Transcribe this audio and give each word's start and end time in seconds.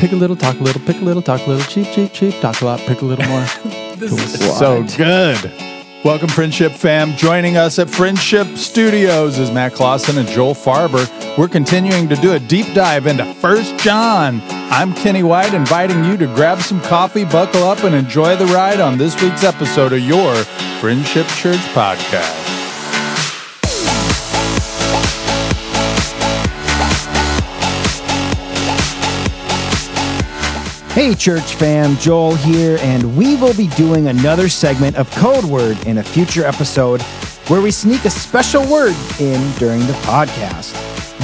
Pick 0.00 0.12
a 0.12 0.16
little, 0.16 0.34
talk 0.34 0.58
a 0.58 0.62
little, 0.62 0.80
pick 0.80 0.96
a 0.96 1.04
little, 1.04 1.20
talk 1.20 1.46
a 1.46 1.50
little, 1.50 1.64
cheap, 1.70 1.92
cheap, 1.92 2.10
cheap, 2.14 2.40
talk 2.40 2.62
a 2.62 2.64
lot, 2.64 2.80
pick 2.80 3.02
a 3.02 3.04
little 3.04 3.28
more. 3.28 3.44
This 4.00 4.12
is 4.12 4.58
So 4.58 4.82
good. 4.96 5.52
Welcome, 6.02 6.30
Friendship 6.30 6.72
fam. 6.72 7.14
Joining 7.18 7.58
us 7.58 7.78
at 7.78 7.90
Friendship 7.90 8.56
Studios 8.56 9.38
is 9.38 9.50
Matt 9.50 9.74
Clausen 9.74 10.16
and 10.16 10.26
Joel 10.26 10.54
Farber. 10.54 11.06
We're 11.36 11.48
continuing 11.48 12.08
to 12.08 12.16
do 12.16 12.32
a 12.32 12.38
deep 12.38 12.72
dive 12.72 13.06
into 13.06 13.26
First 13.34 13.76
John. 13.76 14.40
I'm 14.48 14.94
Kenny 14.94 15.22
White, 15.22 15.52
inviting 15.52 16.02
you 16.02 16.16
to 16.16 16.26
grab 16.28 16.60
some 16.60 16.80
coffee, 16.80 17.26
buckle 17.26 17.64
up, 17.64 17.84
and 17.84 17.94
enjoy 17.94 18.36
the 18.36 18.46
ride 18.46 18.80
on 18.80 18.96
this 18.96 19.20
week's 19.20 19.44
episode 19.44 19.92
of 19.92 20.00
your 20.00 20.34
Friendship 20.80 21.26
Church 21.26 21.60
podcast. 21.74 22.49
Hey, 30.92 31.14
church 31.14 31.54
fam, 31.54 31.94
Joel 31.98 32.34
here, 32.34 32.76
and 32.80 33.16
we 33.16 33.36
will 33.36 33.54
be 33.54 33.68
doing 33.68 34.08
another 34.08 34.48
segment 34.48 34.96
of 34.96 35.08
Code 35.12 35.44
Word 35.44 35.78
in 35.86 35.98
a 35.98 36.02
future 36.02 36.44
episode 36.44 37.00
where 37.46 37.60
we 37.60 37.70
sneak 37.70 38.04
a 38.06 38.10
special 38.10 38.68
word 38.68 38.96
in 39.20 39.52
during 39.52 39.86
the 39.86 39.92
podcast. 40.02 40.74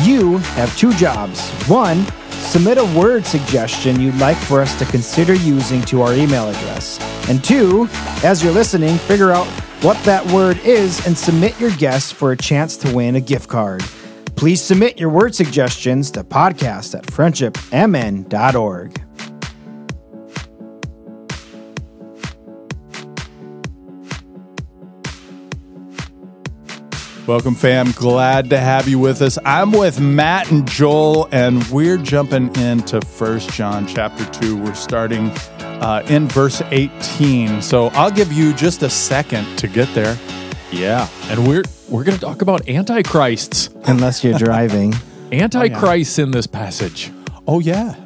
You 0.06 0.38
have 0.54 0.74
two 0.78 0.92
jobs. 0.94 1.50
One, 1.68 2.06
submit 2.30 2.78
a 2.78 2.84
word 2.96 3.26
suggestion 3.26 4.00
you'd 4.00 4.14
like 4.18 4.36
for 4.36 4.62
us 4.62 4.78
to 4.78 4.84
consider 4.84 5.34
using 5.34 5.82
to 5.86 6.02
our 6.02 6.14
email 6.14 6.48
address. 6.48 7.00
And 7.28 7.42
two, 7.42 7.88
as 8.22 8.44
you're 8.44 8.52
listening, 8.52 8.98
figure 8.98 9.32
out 9.32 9.48
what 9.82 10.00
that 10.04 10.24
word 10.30 10.58
is 10.58 11.04
and 11.08 11.18
submit 11.18 11.58
your 11.58 11.72
guess 11.72 12.12
for 12.12 12.30
a 12.30 12.36
chance 12.36 12.76
to 12.78 12.94
win 12.94 13.16
a 13.16 13.20
gift 13.20 13.48
card. 13.48 13.82
Please 14.36 14.62
submit 14.62 15.00
your 15.00 15.10
word 15.10 15.34
suggestions 15.34 16.12
to 16.12 16.22
podcast 16.22 16.96
at 16.96 17.04
friendshipmn.org. 17.04 19.05
Welcome, 27.26 27.56
fam. 27.56 27.90
Glad 27.90 28.50
to 28.50 28.58
have 28.58 28.86
you 28.86 29.00
with 29.00 29.20
us. 29.20 29.36
I'm 29.44 29.72
with 29.72 29.98
Matt 30.00 30.52
and 30.52 30.64
Joel, 30.68 31.28
and 31.32 31.64
we're 31.68 31.96
jumping 31.96 32.54
into 32.54 33.00
First 33.00 33.50
John 33.50 33.84
chapter 33.84 34.24
2. 34.26 34.56
We're 34.56 34.74
starting 34.74 35.30
uh, 35.60 36.04
in 36.08 36.28
verse 36.28 36.62
18. 36.70 37.62
So 37.62 37.88
I'll 37.88 38.12
give 38.12 38.32
you 38.32 38.54
just 38.54 38.84
a 38.84 38.88
second 38.90 39.58
to 39.58 39.66
get 39.66 39.92
there. 39.92 40.16
yeah, 40.70 41.08
and 41.24 41.48
we're 41.48 41.64
we're 41.88 42.04
going 42.04 42.16
to 42.16 42.24
talk 42.24 42.42
about 42.42 42.68
antichrists, 42.68 43.70
Unless 43.86 44.22
you're 44.22 44.38
driving. 44.38 44.94
antichrists 45.32 46.20
in 46.20 46.30
this 46.30 46.46
passage. 46.46 47.10
Oh, 47.48 47.58
yeah. 47.58 47.96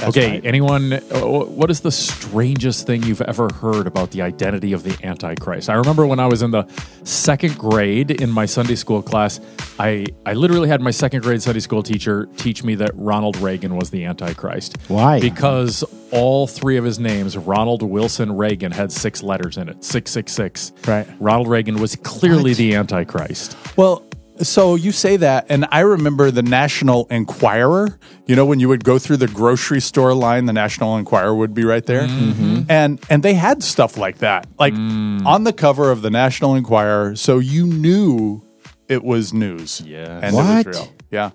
That's 0.00 0.16
okay, 0.16 0.30
right. 0.32 0.44
anyone? 0.46 0.92
uh, 0.94 1.00
What 1.20 1.70
is 1.70 1.80
the 1.80 1.90
strangest 1.92 2.86
thing 2.86 3.02
you've 3.02 3.20
ever 3.22 3.48
heard 3.52 3.86
about 3.86 4.10
the 4.10 4.22
identity 4.22 4.72
of 4.72 4.82
the 4.82 4.96
Antichrist? 5.04 5.68
I 5.70 5.74
remember 5.74 6.06
when 6.06 6.18
I 6.20 6.26
was 6.26 6.42
in 6.42 6.50
the 6.50 6.64
second 7.04 7.56
grade 7.58 8.10
in 8.10 8.30
my 8.30 8.46
Sunday 8.46 8.74
school 8.74 9.02
class, 9.02 9.40
I 9.78 10.06
I 10.26 10.34
literally 10.34 10.68
had 10.68 10.80
my 10.80 10.90
second 10.90 11.22
grade 11.22 11.42
Sunday 11.42 11.60
school 11.60 11.82
teacher 11.82 12.28
teach 12.36 12.62
me 12.64 12.74
that 12.76 12.90
Ronald 12.94 13.36
Reagan 13.38 13.76
was 13.76 13.90
the 13.90 14.04
Antichrist. 14.04 14.76
Why? 14.88 15.20
Because 15.20 15.84
all 16.12 16.46
three 16.46 16.76
of 16.76 16.84
his 16.84 16.98
names, 16.98 17.36
Ronald 17.36 17.82
Wilson 17.82 18.32
Reagan, 18.36 18.72
had 18.72 18.90
six 18.90 19.22
letters 19.22 19.56
in 19.56 19.68
it. 19.68 19.84
Six 19.84 20.10
six 20.10 20.32
six. 20.32 20.72
Right. 20.86 21.06
Ronald 21.20 21.48
Reagan 21.48 21.80
was 21.80 21.96
clearly 21.96 22.54
the 22.54 22.74
Antichrist. 22.74 23.56
Well, 23.76 24.04
so 24.42 24.74
you 24.74 24.92
say 24.92 25.16
that, 25.16 25.46
and 25.48 25.66
I 25.70 25.80
remember 25.80 26.30
the 26.30 26.42
National 26.42 27.06
Enquirer. 27.10 27.98
You 28.26 28.36
know, 28.36 28.46
when 28.46 28.60
you 28.60 28.68
would 28.68 28.84
go 28.84 28.98
through 28.98 29.18
the 29.18 29.28
grocery 29.28 29.80
store 29.80 30.14
line, 30.14 30.46
the 30.46 30.52
National 30.52 30.96
Enquirer 30.96 31.34
would 31.34 31.54
be 31.54 31.64
right 31.64 31.84
there, 31.84 32.02
mm-hmm. 32.02 32.30
Mm-hmm. 32.30 32.62
and 32.70 33.00
and 33.10 33.22
they 33.22 33.34
had 33.34 33.62
stuff 33.62 33.96
like 33.96 34.18
that, 34.18 34.46
like 34.58 34.74
mm. 34.74 35.24
on 35.26 35.44
the 35.44 35.52
cover 35.52 35.90
of 35.90 36.02
the 36.02 36.10
National 36.10 36.54
Enquirer, 36.54 37.16
so 37.16 37.38
you 37.38 37.66
knew 37.66 38.42
it 38.88 39.04
was 39.04 39.32
news. 39.32 39.80
Yeah, 39.80 40.20
and 40.22 40.34
What? 40.34 40.66
it 40.66 40.68
was 40.68 40.78
real. 40.78 40.92
Yeah, 41.10 41.30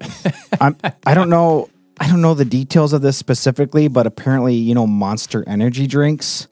I'm, 0.60 0.76
I 1.06 1.14
don't 1.14 1.30
know. 1.30 1.68
I 1.98 2.08
don't 2.08 2.20
know 2.20 2.34
the 2.34 2.44
details 2.44 2.92
of 2.92 3.00
this 3.02 3.16
specifically, 3.16 3.88
but 3.88 4.06
apparently, 4.06 4.54
you 4.54 4.74
know, 4.74 4.86
Monster 4.86 5.44
Energy 5.46 5.86
drinks. 5.86 6.46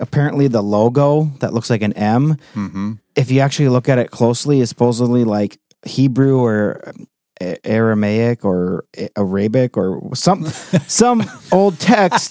Apparently, 0.00 0.48
the 0.48 0.62
logo 0.62 1.24
that 1.40 1.52
looks 1.52 1.70
like 1.70 1.82
an 1.82 1.92
M. 1.94 2.36
Mm-hmm. 2.54 2.92
If 3.16 3.30
you 3.30 3.40
actually 3.40 3.68
look 3.68 3.88
at 3.88 3.98
it 3.98 4.10
closely, 4.10 4.60
is 4.60 4.68
supposedly 4.68 5.24
like 5.24 5.58
Hebrew 5.84 6.38
or 6.40 6.92
uh, 7.40 7.54
Aramaic 7.64 8.44
or 8.44 8.84
uh, 9.00 9.06
Arabic 9.16 9.76
or 9.76 10.14
some 10.14 10.44
some 10.86 11.24
old 11.52 11.78
text. 11.80 12.30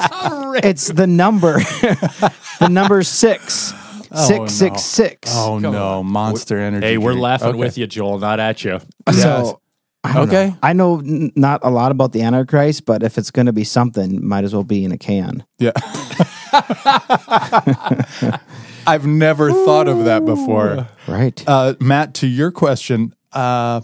it's 0.64 0.88
the 0.88 1.08
number, 1.08 1.54
the 2.60 2.68
number 2.70 3.04
six, 3.04 3.74
oh, 4.12 4.28
six 4.28 4.54
six 4.54 4.82
six. 4.84 5.32
Oh 5.36 5.60
Come 5.62 5.74
no, 5.74 6.00
on. 6.00 6.08
Monster 6.08 6.58
Energy. 6.58 6.86
Hey, 6.86 6.98
we're 6.98 7.14
laughing 7.14 7.50
Okay. 7.50 7.58
with 7.60 7.78
you, 7.78 7.88
Joel, 7.88 8.20
not 8.20 8.40
at 8.40 8.64
you. 8.64 8.80
So 9.12 9.62
I 10.16 10.20
Okay. 10.22 10.48
know. 10.50 10.58
I 10.64 10.74
know 10.74 11.00
n- 11.00 11.32
not 11.36 11.60
a 11.64 11.70
lot 11.70 11.92
about 11.92 12.12
the 12.14 12.22
Antichrist, 12.22 12.86
but 12.86 13.04
if 13.04 13.18
it's 13.18 13.32
going 13.32 13.46
to 13.48 13.54
be 13.54 13.64
something, 13.64 14.26
might 14.26 14.44
as 14.44 14.54
well 14.54 14.64
be 14.64 14.84
in 14.84 14.92
a 14.92 14.98
can. 14.98 15.44
Yeah. 15.60 15.72
I've 18.88 19.06
never 19.06 19.52
thought 19.52 19.88
of 19.88 20.06
that 20.06 20.24
before. 20.26 20.88
Right. 21.08 21.44
Uh, 21.48 21.74
Matt, 21.80 22.14
to 22.16 22.28
your 22.28 22.52
question, 22.52 23.14
uh, 23.34 23.82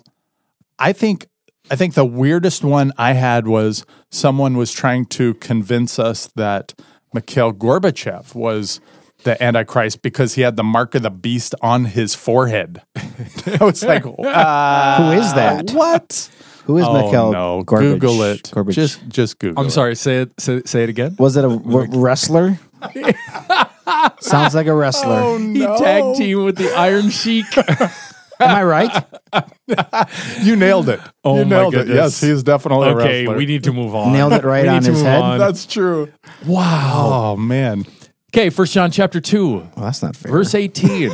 I 0.80 0.94
think 0.94 1.28
I 1.72 1.76
think 1.76 1.94
the 1.94 2.06
weirdest 2.06 2.64
one 2.64 2.92
I 2.98 3.14
had 3.14 3.48
was 3.48 3.86
someone 4.12 4.58
was 4.58 4.72
trying 4.72 5.06
to 5.08 5.34
convince 5.36 5.98
us 6.00 6.28
that 6.36 6.74
Mikhail 7.14 7.54
Gorbachev 7.54 8.34
was 8.36 8.80
the 9.24 9.42
Antichrist 9.42 10.02
because 10.02 10.34
he 10.36 10.42
had 10.42 10.56
the 10.56 10.64
mark 10.64 10.96
of 10.96 11.02
the 11.02 11.10
beast 11.10 11.56
on 11.62 11.86
his 11.86 12.16
forehead. 12.16 12.82
I 12.96 13.58
was 13.64 13.84
like, 13.84 14.06
uh, 14.06 14.10
Who 15.14 15.20
is 15.20 15.34
that? 15.34 15.72
What? 15.72 16.30
Who 16.66 16.78
is 16.78 16.86
oh, 16.86 16.94
Mikhail 16.94 17.32
no. 17.34 17.64
Gorbach? 17.66 17.80
Google 18.00 18.22
it. 18.24 18.44
Gorbach. 18.44 18.74
Just 18.74 19.08
just 19.10 19.40
Google. 19.40 19.60
I'm 19.62 19.68
it. 19.68 19.72
sorry, 19.72 19.96
say 19.96 20.22
it 20.22 20.40
say, 20.40 20.62
say 20.66 20.84
it 20.84 20.90
again. 20.90 21.16
was 21.20 21.36
it 21.36 21.44
a 21.44 21.50
w- 21.58 21.90
wrestler? 22.00 22.58
Sounds 24.20 24.56
like 24.56 24.68
a 24.68 24.74
wrestler. 24.74 25.20
Oh, 25.20 25.38
He 25.38 25.60
tag 25.62 26.16
team 26.16 26.44
with 26.46 26.58
the 26.58 26.74
Iron 26.76 27.10
Sheik. 27.10 27.46
Am 28.40 28.56
I 28.56 28.64
right? 28.64 29.06
You 30.42 30.56
nailed 30.56 30.90
it. 30.90 31.00
Oh, 31.24 31.40
you 31.40 31.46
my 31.46 31.50
nailed 31.50 31.74
it. 31.76 31.78
goodness. 31.80 31.96
Yes, 31.96 32.22
he's 32.22 32.44
definitely 32.44 32.90
a 32.90 32.96
okay, 32.96 33.28
we 33.28 33.46
need 33.46 33.64
to 33.66 33.74
move 33.74 33.96
on. 33.96 34.12
Nailed 34.14 34.34
it 34.34 34.44
right 34.44 34.68
on 34.68 34.84
his 34.84 35.02
head. 35.02 35.22
on. 35.22 35.40
That's 35.40 35.66
true. 35.66 36.12
wow. 36.46 37.34
Oh 37.34 37.38
man, 37.38 37.86
Okay, 38.34 38.50
First 38.50 38.74
John 38.74 38.90
chapter 38.90 39.22
two, 39.22 39.58
Well, 39.58 39.72
that's 39.86 40.02
not 40.02 40.16
fair. 40.16 40.32
verse 40.32 40.56
eighteen. 40.56 41.12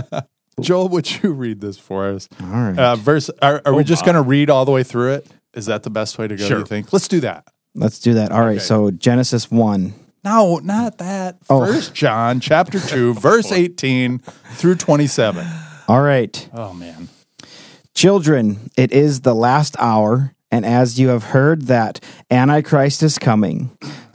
Joel, 0.60 0.88
would 0.88 1.22
you 1.22 1.32
read 1.32 1.60
this 1.60 1.78
for 1.78 2.06
us? 2.08 2.28
All 2.40 2.46
right. 2.48 2.78
Uh, 2.78 2.96
verse. 2.96 3.28
Are, 3.42 3.60
are 3.66 3.74
we 3.74 3.84
just 3.84 4.06
going 4.06 4.14
to 4.14 4.22
read 4.22 4.48
all 4.48 4.64
the 4.64 4.72
way 4.72 4.82
through 4.82 5.12
it? 5.12 5.26
Is 5.52 5.66
that 5.66 5.82
the 5.82 5.90
best 5.90 6.16
way 6.18 6.26
to 6.28 6.34
go? 6.34 6.46
Sure. 6.46 6.60
You 6.60 6.64
think? 6.64 6.94
Let's 6.94 7.08
do 7.08 7.20
that. 7.20 7.46
Let's 7.74 7.98
do 7.98 8.14
that. 8.14 8.32
All 8.32 8.40
right. 8.40 8.60
So 8.62 8.90
Genesis 8.90 9.50
1. 9.50 9.92
No, 10.24 10.56
not 10.56 10.96
that. 10.96 11.36
Oh. 11.50 11.66
First 11.66 11.92
John 11.94 12.40
chapter 12.40 12.80
two, 12.80 13.12
verse 13.20 13.52
eighteen 13.52 14.18
through 14.54 14.76
twenty-seven. 14.76 15.46
All 15.88 16.00
right. 16.02 16.48
Oh 16.54 16.72
man. 16.72 17.08
Children, 17.94 18.70
it 18.78 18.92
is 18.92 19.20
the 19.20 19.34
last 19.34 19.76
hour, 19.78 20.34
and 20.50 20.64
as 20.66 20.98
you 20.98 21.08
have 21.08 21.24
heard 21.24 21.66
that 21.66 22.02
Antichrist 22.30 23.02
is 23.02 23.18
coming, 23.18 23.76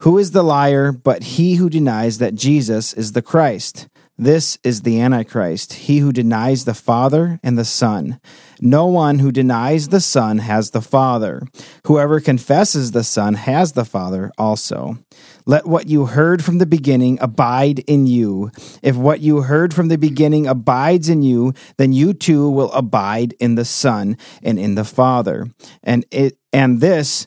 Who 0.00 0.16
is 0.16 0.30
the 0.30 0.42
liar 0.42 0.92
but 0.92 1.22
he 1.22 1.56
who 1.56 1.68
denies 1.68 2.18
that 2.18 2.34
Jesus 2.34 2.94
is 2.94 3.12
the 3.12 3.20
Christ? 3.20 3.86
This 4.16 4.58
is 4.62 4.82
the 4.82 5.00
Antichrist, 5.00 5.72
he 5.74 5.98
who 5.98 6.12
denies 6.12 6.64
the 6.64 6.74
Father 6.74 7.38
and 7.42 7.58
the 7.58 7.64
Son. 7.64 8.20
No 8.60 8.86
one 8.86 9.18
who 9.18 9.32
denies 9.32 9.88
the 9.88 10.00
Son 10.00 10.38
has 10.38 10.70
the 10.70 10.82
Father. 10.82 11.42
Whoever 11.86 12.20
confesses 12.20 12.92
the 12.92 13.04
Son 13.04 13.34
has 13.34 13.72
the 13.72 13.84
Father 13.84 14.30
also. 14.36 14.98
Let 15.46 15.66
what 15.66 15.88
you 15.88 16.06
heard 16.06 16.44
from 16.44 16.58
the 16.58 16.66
beginning 16.66 17.18
abide 17.20 17.78
in 17.80 18.06
you. 18.06 18.50
If 18.82 18.96
what 18.96 19.20
you 19.20 19.42
heard 19.42 19.72
from 19.72 19.88
the 19.88 19.98
beginning 19.98 20.46
abides 20.46 21.08
in 21.08 21.22
you, 21.22 21.54
then 21.78 21.92
you 21.92 22.12
too 22.12 22.50
will 22.50 22.72
abide 22.72 23.34
in 23.40 23.54
the 23.54 23.64
Son 23.64 24.18
and 24.42 24.58
in 24.58 24.74
the 24.74 24.84
Father. 24.84 25.46
And 25.82 26.04
it 26.10 26.36
and 26.52 26.80
this 26.80 27.26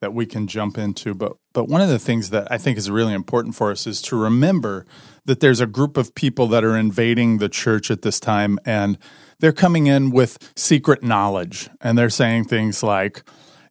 that 0.00 0.14
we 0.14 0.26
can 0.26 0.46
jump 0.46 0.78
into, 0.78 1.14
but 1.14 1.36
but 1.52 1.68
one 1.68 1.80
of 1.80 1.88
the 1.88 1.98
things 1.98 2.30
that 2.30 2.50
I 2.50 2.58
think 2.58 2.78
is 2.78 2.90
really 2.90 3.12
important 3.12 3.54
for 3.54 3.70
us 3.70 3.86
is 3.86 4.00
to 4.02 4.16
remember 4.16 4.86
that 5.24 5.40
there's 5.40 5.60
a 5.60 5.66
group 5.66 5.96
of 5.96 6.14
people 6.14 6.46
that 6.48 6.64
are 6.64 6.76
invading 6.76 7.38
the 7.38 7.48
church 7.48 7.90
at 7.90 8.02
this 8.02 8.20
time 8.20 8.58
and 8.64 8.98
they're 9.40 9.52
coming 9.52 9.86
in 9.86 10.10
with 10.10 10.52
secret 10.56 11.02
knowledge 11.02 11.68
and 11.80 11.98
they're 11.98 12.10
saying 12.10 12.44
things 12.44 12.82
like, 12.82 13.24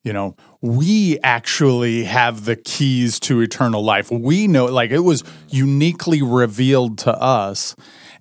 you 0.03 0.13
know, 0.13 0.35
we 0.61 1.19
actually 1.23 2.03
have 2.03 2.45
the 2.45 2.55
keys 2.55 3.19
to 3.21 3.41
eternal 3.41 3.83
life. 3.83 4.11
We 4.11 4.47
know 4.47 4.65
like 4.65 4.91
it 4.91 4.99
was 4.99 5.23
uniquely 5.47 6.21
revealed 6.21 6.97
to 6.99 7.13
us. 7.13 7.75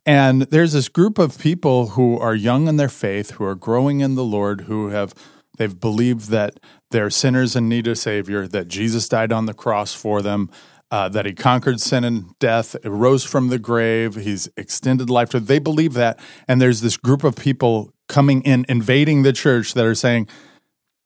And 0.07 0.43
there's 0.43 0.73
this 0.73 0.89
group 0.89 1.19
of 1.19 1.39
people 1.39 1.89
who 1.89 2.19
are 2.19 2.35
young 2.35 2.69
in 2.69 2.77
their 2.77 2.89
faith, 2.89 3.33
who 3.33 3.45
are 3.45 3.55
growing 3.55 4.01
in 4.01 4.15
the 4.15 4.25
Lord, 4.25 4.63
who 4.63 4.89
have 4.89 5.15
they've 5.59 5.79
believed 5.79 6.31
that 6.31 6.59
they're 6.91 7.11
sinners 7.11 7.55
in 7.57 7.69
need 7.69 7.87
of 7.87 7.99
Savior, 7.99 8.47
that 8.49 8.69
Jesus 8.69 9.09
died 9.09 9.33
on 9.33 9.47
the 9.47 9.55
cross 9.55 9.95
for 9.95 10.23
them, 10.23 10.51
uh, 10.91 11.09
that 11.11 11.27
He 11.27 11.35
conquered 11.35 11.81
sin 11.81 12.05
and 12.05 12.39
death, 12.39 12.77
rose 12.85 13.25
from 13.25 13.49
the 13.49 13.59
grave, 13.59 14.15
He's 14.15 14.49
extended 14.57 15.11
life 15.11 15.31
to. 15.31 15.41
They 15.41 15.59
believe 15.59 15.95
that, 15.95 16.19
and 16.47 16.61
there's 16.61 16.81
this 16.81 16.97
group 16.97 17.25
of 17.25 17.37
people 17.37 17.93
coming 18.09 18.43
in, 18.43 18.65
invading 18.69 19.23
the 19.23 19.33
church 19.35 19.75
that 19.75 19.85
are 19.85 19.95
saying, 19.95 20.29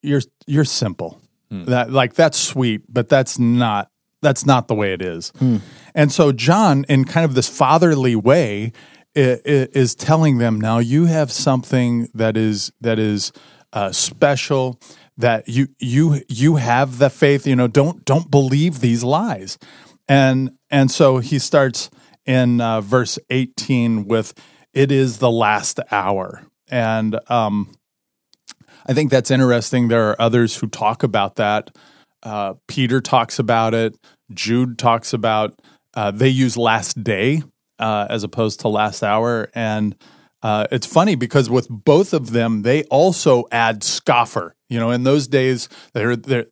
"You're 0.02 0.22
you're 0.46 0.64
simple, 0.64 1.20
that 1.50 1.90
like 1.92 2.14
that's 2.14 2.38
sweet, 2.38 2.82
but 2.88 3.08
that's 3.08 3.38
not." 3.38 3.88
That's 4.22 4.46
not 4.46 4.68
the 4.68 4.76
way 4.76 4.92
it 4.92 5.02
is. 5.02 5.32
And 5.96 6.12
so 6.12 6.30
John, 6.30 6.84
in 6.88 7.04
kind 7.04 7.24
of 7.24 7.34
this 7.34 7.48
fatherly 7.48 8.14
way, 8.14 8.70
i- 9.16 9.20
i- 9.44 9.68
is 9.74 9.96
telling 9.96 10.38
them 10.38 10.60
now 10.60 10.78
you 10.78 11.06
have 11.06 11.32
something 11.32 12.06
that 12.14 12.36
is 12.36 12.70
that 12.80 13.00
is 13.00 13.32
uh, 13.72 13.92
special 13.92 14.80
that 15.16 15.48
you 15.48 15.68
you 15.78 16.22
you 16.28 16.56
have 16.56 16.98
the 16.98 17.10
faith 17.10 17.46
you 17.46 17.56
know 17.56 17.68
don't 17.68 18.04
don't 18.04 18.30
believe 18.30 18.80
these 18.80 19.04
lies 19.04 19.58
and 20.08 20.50
and 20.70 20.90
so 20.90 21.18
he 21.18 21.38
starts 21.38 21.90
in 22.24 22.60
uh, 22.60 22.80
verse 22.80 23.18
18 23.30 24.06
with 24.06 24.32
it 24.72 24.90
is 24.90 25.18
the 25.18 25.30
last 25.30 25.80
hour 25.90 26.42
and 26.70 27.18
um 27.28 27.68
I 28.86 28.94
think 28.94 29.10
that's 29.10 29.30
interesting. 29.30 29.88
There 29.88 30.10
are 30.10 30.20
others 30.20 30.56
who 30.56 30.66
talk 30.66 31.02
about 31.02 31.36
that. 31.36 31.70
Uh, 32.22 32.54
Peter 32.68 33.00
talks 33.00 33.38
about 33.38 33.74
it. 33.74 33.96
Jude 34.32 34.78
talks 34.78 35.12
about. 35.12 35.60
Uh, 35.94 36.10
they 36.10 36.28
use 36.28 36.56
last 36.56 37.02
day 37.02 37.42
uh, 37.78 38.06
as 38.08 38.24
opposed 38.24 38.60
to 38.60 38.68
last 38.68 39.02
hour, 39.02 39.50
and 39.54 39.94
uh, 40.42 40.66
it's 40.70 40.86
funny 40.86 41.14
because 41.14 41.48
with 41.48 41.68
both 41.68 42.12
of 42.12 42.32
them, 42.32 42.62
they 42.62 42.84
also 42.84 43.44
add 43.52 43.84
scoffer. 43.84 44.54
You 44.68 44.80
know, 44.80 44.90
in 44.90 45.04
those 45.04 45.28
days, 45.28 45.68
there 45.92 46.16
there 46.16 46.46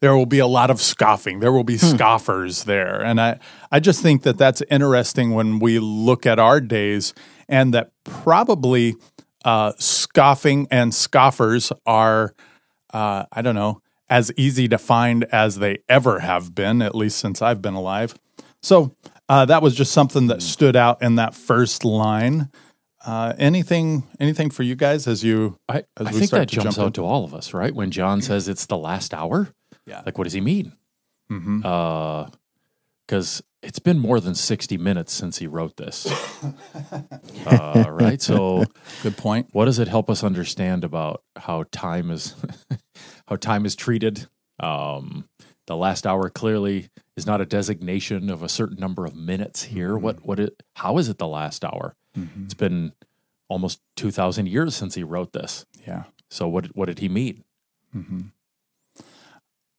there 0.00 0.16
will 0.16 0.26
be 0.26 0.38
a 0.38 0.46
lot 0.46 0.70
of 0.70 0.80
scoffing. 0.80 1.40
There 1.40 1.52
will 1.52 1.64
be 1.64 1.76
scoffers 1.78 2.64
there, 2.64 3.02
and 3.02 3.20
I 3.20 3.38
I 3.70 3.80
just 3.80 4.02
think 4.02 4.22
that 4.22 4.38
that's 4.38 4.62
interesting 4.70 5.32
when 5.32 5.58
we 5.58 5.78
look 5.78 6.26
at 6.26 6.38
our 6.38 6.60
days, 6.60 7.14
and 7.48 7.72
that 7.74 7.90
probably 8.04 8.96
uh, 9.44 9.72
scoffing 9.78 10.66
and 10.70 10.92
scoffers 10.92 11.70
are, 11.86 12.34
uh, 12.92 13.26
I 13.30 13.42
don't 13.42 13.54
know, 13.54 13.80
as 14.08 14.32
easy 14.36 14.66
to 14.68 14.78
find 14.78 15.24
as 15.24 15.58
they 15.58 15.78
ever 15.88 16.20
have 16.20 16.54
been, 16.54 16.82
at 16.82 16.94
least 16.94 17.18
since 17.18 17.40
I've 17.42 17.62
been 17.62 17.74
alive. 17.74 18.14
So 18.62 18.96
uh, 19.28 19.44
that 19.44 19.62
was 19.62 19.74
just 19.74 19.92
something 19.92 20.26
that 20.28 20.42
stood 20.42 20.76
out 20.76 21.02
in 21.02 21.14
that 21.16 21.34
first 21.34 21.84
line. 21.84 22.50
Uh, 23.06 23.32
anything, 23.38 24.02
anything 24.18 24.50
for 24.50 24.64
you 24.64 24.74
guys 24.74 25.06
as 25.06 25.22
you? 25.22 25.56
I, 25.68 25.84
as 25.96 26.08
I 26.08 26.10
think 26.10 26.30
that 26.32 26.48
jumps 26.48 26.74
jump 26.76 26.86
out 26.88 26.94
to 26.94 27.04
all 27.04 27.24
of 27.24 27.32
us, 27.34 27.54
right? 27.54 27.72
When 27.74 27.90
John 27.92 28.20
says 28.20 28.48
it's 28.48 28.66
the 28.66 28.76
last 28.76 29.14
hour, 29.14 29.48
Yeah. 29.86 30.02
like 30.04 30.18
what 30.18 30.24
does 30.24 30.32
he 30.32 30.40
mean? 30.40 30.72
Mhm. 31.30 32.30
Because 33.06 33.42
it's 33.62 33.78
been 33.78 33.98
more 34.00 34.18
than 34.18 34.34
sixty 34.34 34.76
minutes 34.76 35.12
since 35.12 35.38
he 35.38 35.46
wrote 35.46 35.76
this, 35.76 36.06
uh, 37.46 37.84
right? 37.88 38.20
So, 38.20 38.64
Good 39.02 39.16
point. 39.16 39.48
what 39.52 39.66
does 39.66 39.78
it 39.78 39.86
help 39.88 40.10
us 40.10 40.24
understand 40.24 40.82
about 40.84 41.22
how 41.36 41.64
time 41.70 42.10
is 42.10 42.34
how 43.28 43.36
time 43.36 43.64
is 43.66 43.76
treated? 43.76 44.26
Um, 44.60 45.28
the 45.66 45.76
last 45.76 46.06
hour 46.06 46.28
clearly 46.30 46.88
is 47.16 47.26
not 47.26 47.40
a 47.40 47.46
designation 47.46 48.30
of 48.30 48.42
a 48.42 48.48
certain 48.48 48.78
number 48.78 49.04
of 49.06 49.14
minutes 49.14 49.64
here. 49.64 49.96
What 49.96 50.24
what 50.26 50.40
it? 50.40 50.62
How 50.74 50.98
is 50.98 51.08
it 51.08 51.18
the 51.18 51.28
last 51.28 51.64
hour? 51.64 51.94
It's 52.44 52.54
been 52.54 52.92
almost 53.48 53.80
two 53.94 54.10
thousand 54.10 54.48
years 54.48 54.74
since 54.74 54.94
he 54.94 55.02
wrote 55.02 55.32
this. 55.32 55.66
Yeah. 55.86 56.04
So 56.30 56.48
what 56.48 56.66
what 56.76 56.86
did 56.86 56.98
he 56.98 57.08
mean? 57.08 57.44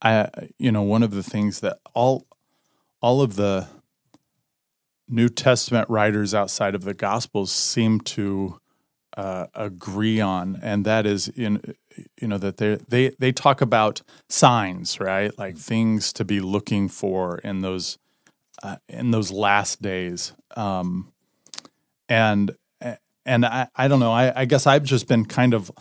I 0.01 0.29
you 0.57 0.71
know 0.71 0.83
one 0.83 1.03
of 1.03 1.11
the 1.11 1.23
things 1.23 1.59
that 1.61 1.79
all 1.93 2.25
all 3.01 3.21
of 3.21 3.35
the 3.35 3.67
New 5.09 5.29
Testament 5.29 5.89
writers 5.89 6.33
outside 6.33 6.75
of 6.75 6.83
the 6.83 6.93
Gospels 6.93 7.51
seem 7.51 8.01
to 8.01 8.59
uh, 9.15 9.47
agree 9.53 10.19
on, 10.19 10.59
and 10.61 10.85
that 10.85 11.05
is 11.05 11.27
in 11.29 11.61
you 12.21 12.27
know 12.27 12.37
that 12.37 12.57
they 12.57 12.75
they 12.87 13.09
they 13.17 13.31
talk 13.31 13.61
about 13.61 14.01
signs, 14.29 14.99
right? 14.99 15.37
Like 15.37 15.57
things 15.57 16.13
to 16.13 16.25
be 16.25 16.39
looking 16.39 16.87
for 16.89 17.39
in 17.39 17.61
those 17.61 17.97
uh, 18.61 18.77
in 18.87 19.11
those 19.11 19.31
last 19.31 19.81
days, 19.81 20.33
um, 20.55 21.11
and 22.09 22.55
and 23.25 23.45
I 23.45 23.67
I 23.75 23.87
don't 23.87 23.99
know. 23.99 24.11
I, 24.11 24.41
I 24.41 24.45
guess 24.45 24.67
I've 24.67 24.83
just 24.83 25.07
been 25.07 25.25
kind 25.25 25.53
of 25.53 25.71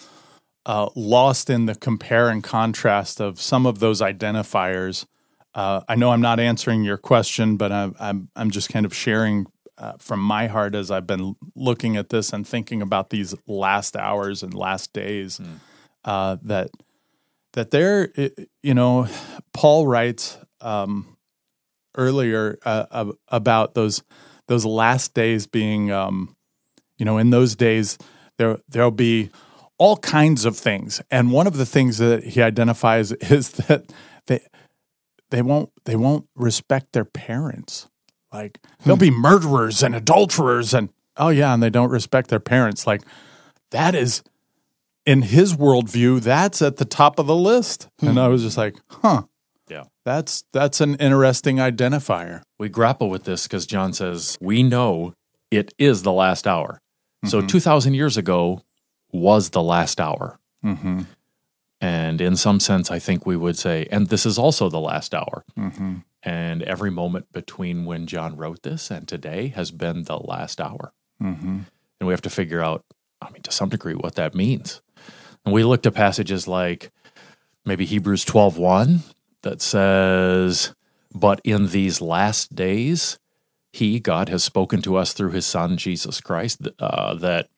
uh, 0.66 0.88
lost 0.96 1.48
in 1.48 1.66
the 1.66 1.74
compare 1.74 2.28
and 2.28 2.42
contrast 2.42 3.20
of 3.20 3.40
some 3.40 3.66
of 3.66 3.78
those 3.78 4.00
identifiers. 4.00 5.06
Uh, 5.54 5.80
I 5.88 5.94
know 5.94 6.10
I'm 6.10 6.20
not 6.20 6.40
answering 6.40 6.84
your 6.84 6.98
question, 6.98 7.56
but 7.56 7.72
I'm 7.72 7.94
I'm, 7.98 8.28
I'm 8.36 8.50
just 8.50 8.68
kind 8.68 8.84
of 8.84 8.94
sharing 8.94 9.46
uh, 9.78 9.92
from 9.98 10.20
my 10.20 10.46
heart 10.48 10.74
as 10.74 10.90
I've 10.90 11.06
been 11.06 11.36
looking 11.54 11.96
at 11.96 12.08
this 12.08 12.32
and 12.32 12.46
thinking 12.46 12.82
about 12.82 13.10
these 13.10 13.34
last 13.46 13.96
hours 13.96 14.42
and 14.42 14.52
last 14.54 14.92
days. 14.92 15.38
Uh, 16.04 16.36
that 16.42 16.70
that 17.52 17.70
there, 17.70 18.10
you 18.62 18.74
know, 18.74 19.08
Paul 19.54 19.86
writes 19.86 20.38
um, 20.60 21.16
earlier 21.96 22.58
uh, 22.64 23.12
about 23.28 23.74
those 23.74 24.02
those 24.48 24.64
last 24.64 25.14
days 25.14 25.46
being, 25.46 25.90
um, 25.90 26.36
you 26.98 27.04
know, 27.04 27.18
in 27.18 27.30
those 27.30 27.54
days 27.54 27.98
there 28.38 28.58
there'll 28.68 28.90
be 28.90 29.30
all 29.78 29.96
kinds 29.98 30.44
of 30.44 30.56
things, 30.56 31.00
and 31.10 31.32
one 31.32 31.46
of 31.46 31.56
the 31.56 31.66
things 31.66 31.98
that 31.98 32.24
he 32.24 32.42
identifies 32.42 33.12
is 33.12 33.50
that 33.52 33.92
they 34.26 34.40
they 35.30 35.42
won't 35.42 35.70
they 35.84 35.96
won't 35.96 36.26
respect 36.34 36.92
their 36.92 37.04
parents. 37.04 37.88
Like 38.32 38.60
they'll 38.84 38.96
be 38.96 39.10
murderers 39.10 39.82
and 39.82 39.94
adulterers, 39.94 40.74
and 40.74 40.90
oh 41.16 41.28
yeah, 41.28 41.54
and 41.54 41.62
they 41.62 41.70
don't 41.70 41.90
respect 41.90 42.28
their 42.28 42.40
parents. 42.40 42.86
Like 42.86 43.02
that 43.70 43.94
is 43.94 44.22
in 45.06 45.22
his 45.22 45.54
worldview, 45.54 46.20
that's 46.20 46.60
at 46.60 46.76
the 46.76 46.84
top 46.84 47.18
of 47.18 47.26
the 47.26 47.36
list. 47.36 47.88
And 48.02 48.18
I 48.18 48.26
was 48.26 48.42
just 48.42 48.58
like, 48.58 48.76
huh. 48.90 49.22
That's 50.06 50.44
that's 50.52 50.80
an 50.80 50.94
interesting 50.94 51.56
identifier. 51.56 52.42
we 52.60 52.68
grapple 52.68 53.10
with 53.10 53.24
this 53.24 53.42
because 53.42 53.66
John 53.66 53.92
says, 53.92 54.38
We 54.40 54.62
know 54.62 55.14
it 55.50 55.74
is 55.78 56.02
the 56.04 56.12
last 56.12 56.46
hour. 56.46 56.80
So 57.24 57.42
2,000 57.42 57.94
years 57.94 58.16
ago 58.16 58.62
was 59.10 59.50
the 59.50 59.62
last 59.62 60.00
hour. 60.00 60.38
Mm-hmm. 60.64 61.02
And 61.80 62.20
in 62.20 62.36
some 62.36 62.60
sense, 62.60 62.88
I 62.88 63.00
think 63.00 63.26
we 63.26 63.36
would 63.36 63.58
say, 63.58 63.88
and 63.90 64.06
this 64.06 64.24
is 64.24 64.38
also 64.38 64.68
the 64.68 64.78
last 64.78 65.12
hour. 65.12 65.44
Mm-hmm. 65.58 65.96
And 66.22 66.62
every 66.62 66.90
moment 66.90 67.32
between 67.32 67.84
when 67.84 68.06
John 68.06 68.36
wrote 68.36 68.62
this 68.62 68.92
and 68.92 69.08
today 69.08 69.48
has 69.48 69.72
been 69.72 70.04
the 70.04 70.18
last 70.18 70.60
hour. 70.60 70.92
Mm-hmm. 71.20 71.58
And 71.98 72.06
we 72.06 72.12
have 72.12 72.22
to 72.22 72.30
figure 72.30 72.62
out, 72.62 72.84
I 73.20 73.30
mean, 73.30 73.42
to 73.42 73.50
some 73.50 73.70
degree, 73.70 73.94
what 73.94 74.14
that 74.14 74.32
means. 74.32 74.80
And 75.44 75.52
we 75.52 75.64
looked 75.64 75.86
at 75.86 75.94
passages 75.94 76.46
like 76.46 76.92
maybe 77.64 77.84
Hebrews 77.84 78.24
12 78.24 78.56
1 78.56 79.02
that 79.46 79.62
says, 79.62 80.74
But 81.14 81.40
in 81.44 81.68
these 81.68 82.00
last 82.00 82.54
days, 82.54 83.18
He, 83.72 84.00
God, 84.00 84.28
has 84.28 84.42
spoken 84.44 84.82
to 84.82 84.96
us 84.96 85.12
through 85.12 85.30
His 85.30 85.46
Son, 85.46 85.76
Jesus 85.76 86.20
Christ, 86.20 86.66
uh, 86.80 87.14
that 87.14 87.48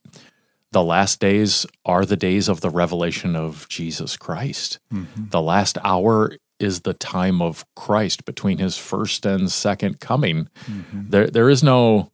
the 0.71 0.83
last 0.85 1.19
days 1.19 1.65
are 1.87 2.05
the 2.05 2.17
days 2.17 2.49
of 2.49 2.61
the 2.61 2.69
revelation 2.71 3.35
of 3.35 3.67
Jesus 3.69 4.17
Christ. 4.19 4.79
The 5.31 5.41
last 5.41 5.79
hour 5.83 6.37
is 6.59 6.81
the 6.81 6.93
time 6.93 7.41
of 7.41 7.65
Christ 7.75 8.25
between 8.27 8.59
his 8.59 8.77
first 8.77 9.25
and 9.25 9.51
second 9.51 10.01
coming. 10.01 10.49
There, 11.11 11.29
there 11.29 11.49
is 11.49 11.63
no 11.63 12.11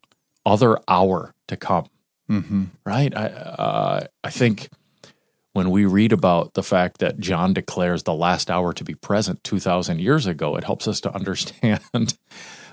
other 0.47 0.79
hour 0.87 1.35
to 1.49 1.57
come, 1.57 1.87
right? 2.85 3.13
I, 3.17 3.27
uh, 3.27 4.07
I 4.23 4.31
think 4.31 4.69
when 5.55 5.71
we 5.71 5.87
read 5.87 6.13
about 6.13 6.55
the 6.55 6.63
fact 6.65 6.99
that 6.99 7.19
John 7.21 7.55
declares 7.55 8.03
the 8.03 8.13
last 8.13 8.51
hour 8.51 8.73
to 8.73 8.85
be 8.85 8.95
present 8.95 9.43
2,000 9.45 10.01
years 10.01 10.27
ago, 10.27 10.57
it 10.57 10.65
helps 10.65 10.87
us 10.89 11.01
to 11.03 11.15
understand 11.15 11.81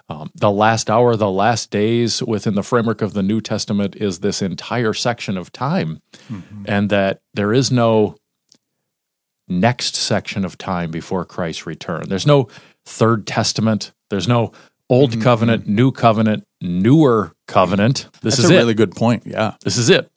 um, 0.09 0.31
the 0.33 0.51
last 0.51 0.89
hour, 0.89 1.15
the 1.15 1.29
last 1.29 1.69
days 1.69 2.23
within 2.23 2.55
the 2.55 2.63
framework 2.63 3.03
of 3.03 3.13
the 3.13 3.21
New 3.21 3.39
Testament 3.39 3.95
is 3.95 4.19
this 4.19 4.41
entire 4.41 4.93
section 4.93 5.37
of 5.37 5.51
time, 5.51 6.01
and 6.65 6.89
that 6.89 7.21
there 7.35 7.53
is 7.53 7.71
no 7.71 8.17
next 9.47 9.95
section 9.95 10.43
of 10.43 10.57
time 10.57 10.89
before 10.89 11.23
Christ's 11.23 11.67
return. 11.67 12.09
There's 12.09 12.27
no 12.27 12.47
third 12.85 13.27
testament. 13.27 13.91
There's 14.09 14.27
no 14.27 14.53
old 14.89 15.21
covenant, 15.21 15.67
new 15.67 15.91
covenant, 15.91 16.45
newer 16.61 17.33
covenant. 17.47 18.07
This 18.23 18.37
That's 18.37 18.45
is 18.45 18.49
a 18.49 18.53
it. 18.55 18.57
really 18.57 18.73
good 18.73 18.95
point. 18.95 19.23
Yeah. 19.27 19.53
this 19.63 19.77
is 19.77 19.91
it. 19.91 20.09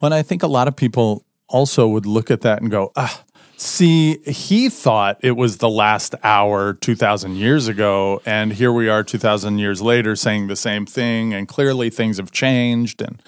Well, 0.00 0.12
and 0.12 0.14
I 0.14 0.22
think 0.22 0.42
a 0.42 0.48
lot 0.48 0.66
of 0.66 0.76
people 0.76 1.24
also 1.54 1.86
would 1.86 2.04
look 2.04 2.32
at 2.32 2.40
that 2.40 2.60
and 2.60 2.68
go, 2.68 2.90
ah, 2.96 3.24
see, 3.56 4.18
he 4.26 4.68
thought 4.68 5.18
it 5.22 5.36
was 5.36 5.58
the 5.58 5.68
last 5.68 6.16
hour 6.24 6.72
2,000 6.74 7.36
years 7.36 7.68
ago. 7.68 8.20
And 8.26 8.52
here 8.52 8.72
we 8.72 8.88
are 8.88 9.04
2,000 9.04 9.58
years 9.58 9.80
later 9.80 10.16
saying 10.16 10.48
the 10.48 10.56
same 10.56 10.84
thing. 10.84 11.32
And 11.32 11.46
clearly 11.46 11.90
things 11.90 12.16
have 12.16 12.32
changed. 12.32 13.00
And, 13.00 13.22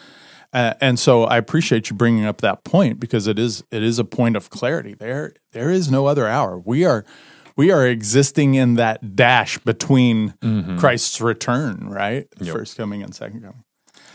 uh, 0.52 0.74
and 0.80 0.98
so 0.98 1.22
I 1.22 1.36
appreciate 1.36 1.88
you 1.88 1.94
bringing 1.94 2.24
up 2.24 2.40
that 2.40 2.64
point 2.64 2.98
because 2.98 3.28
it 3.28 3.38
is 3.38 3.62
it 3.70 3.84
is 3.84 4.00
a 4.00 4.04
point 4.04 4.34
of 4.36 4.50
clarity. 4.50 4.94
There 4.94 5.34
there 5.52 5.70
is 5.70 5.88
no 5.88 6.06
other 6.06 6.26
hour. 6.26 6.58
We 6.58 6.84
are 6.84 7.04
we 7.56 7.70
are 7.70 7.86
existing 7.86 8.54
in 8.54 8.74
that 8.74 9.14
dash 9.14 9.58
between 9.58 10.34
Christ's 10.78 11.20
return, 11.20 11.88
right? 11.88 12.26
First 12.52 12.76
coming 12.76 13.02
and 13.02 13.14
second 13.14 13.42
coming. 13.42 13.62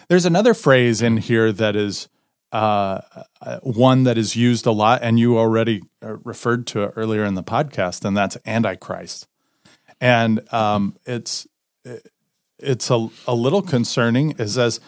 There's 0.10 0.25
another 0.25 0.53
phrase 0.53 1.01
in 1.01 1.18
here 1.18 1.51
that 1.53 1.75
is 1.75 2.10
uh, 2.51 3.01
uh, 3.41 3.60
one 3.63 4.03
that 4.03 4.17
is 4.17 4.36
used 4.36 4.65
a 4.65 4.72
lot, 4.72 5.01
and 5.03 5.20
you 5.20 5.38
already 5.38 5.81
uh, 6.03 6.17
referred 6.24 6.67
to 6.67 6.84
it 6.84 6.93
earlier 6.96 7.24
in 7.24 7.36
the 7.36 7.43
podcast, 7.43 8.03
and 8.03 8.15
that's 8.15 8.38
Antichrist. 8.46 9.27
And 10.00 10.41
um, 10.53 10.98
it's 11.05 11.48
it's 12.60 12.89
a, 12.91 13.08
a 13.27 13.36
little 13.36 13.62
concerning. 13.62 14.31
It 14.38 14.50
says, 14.50 14.79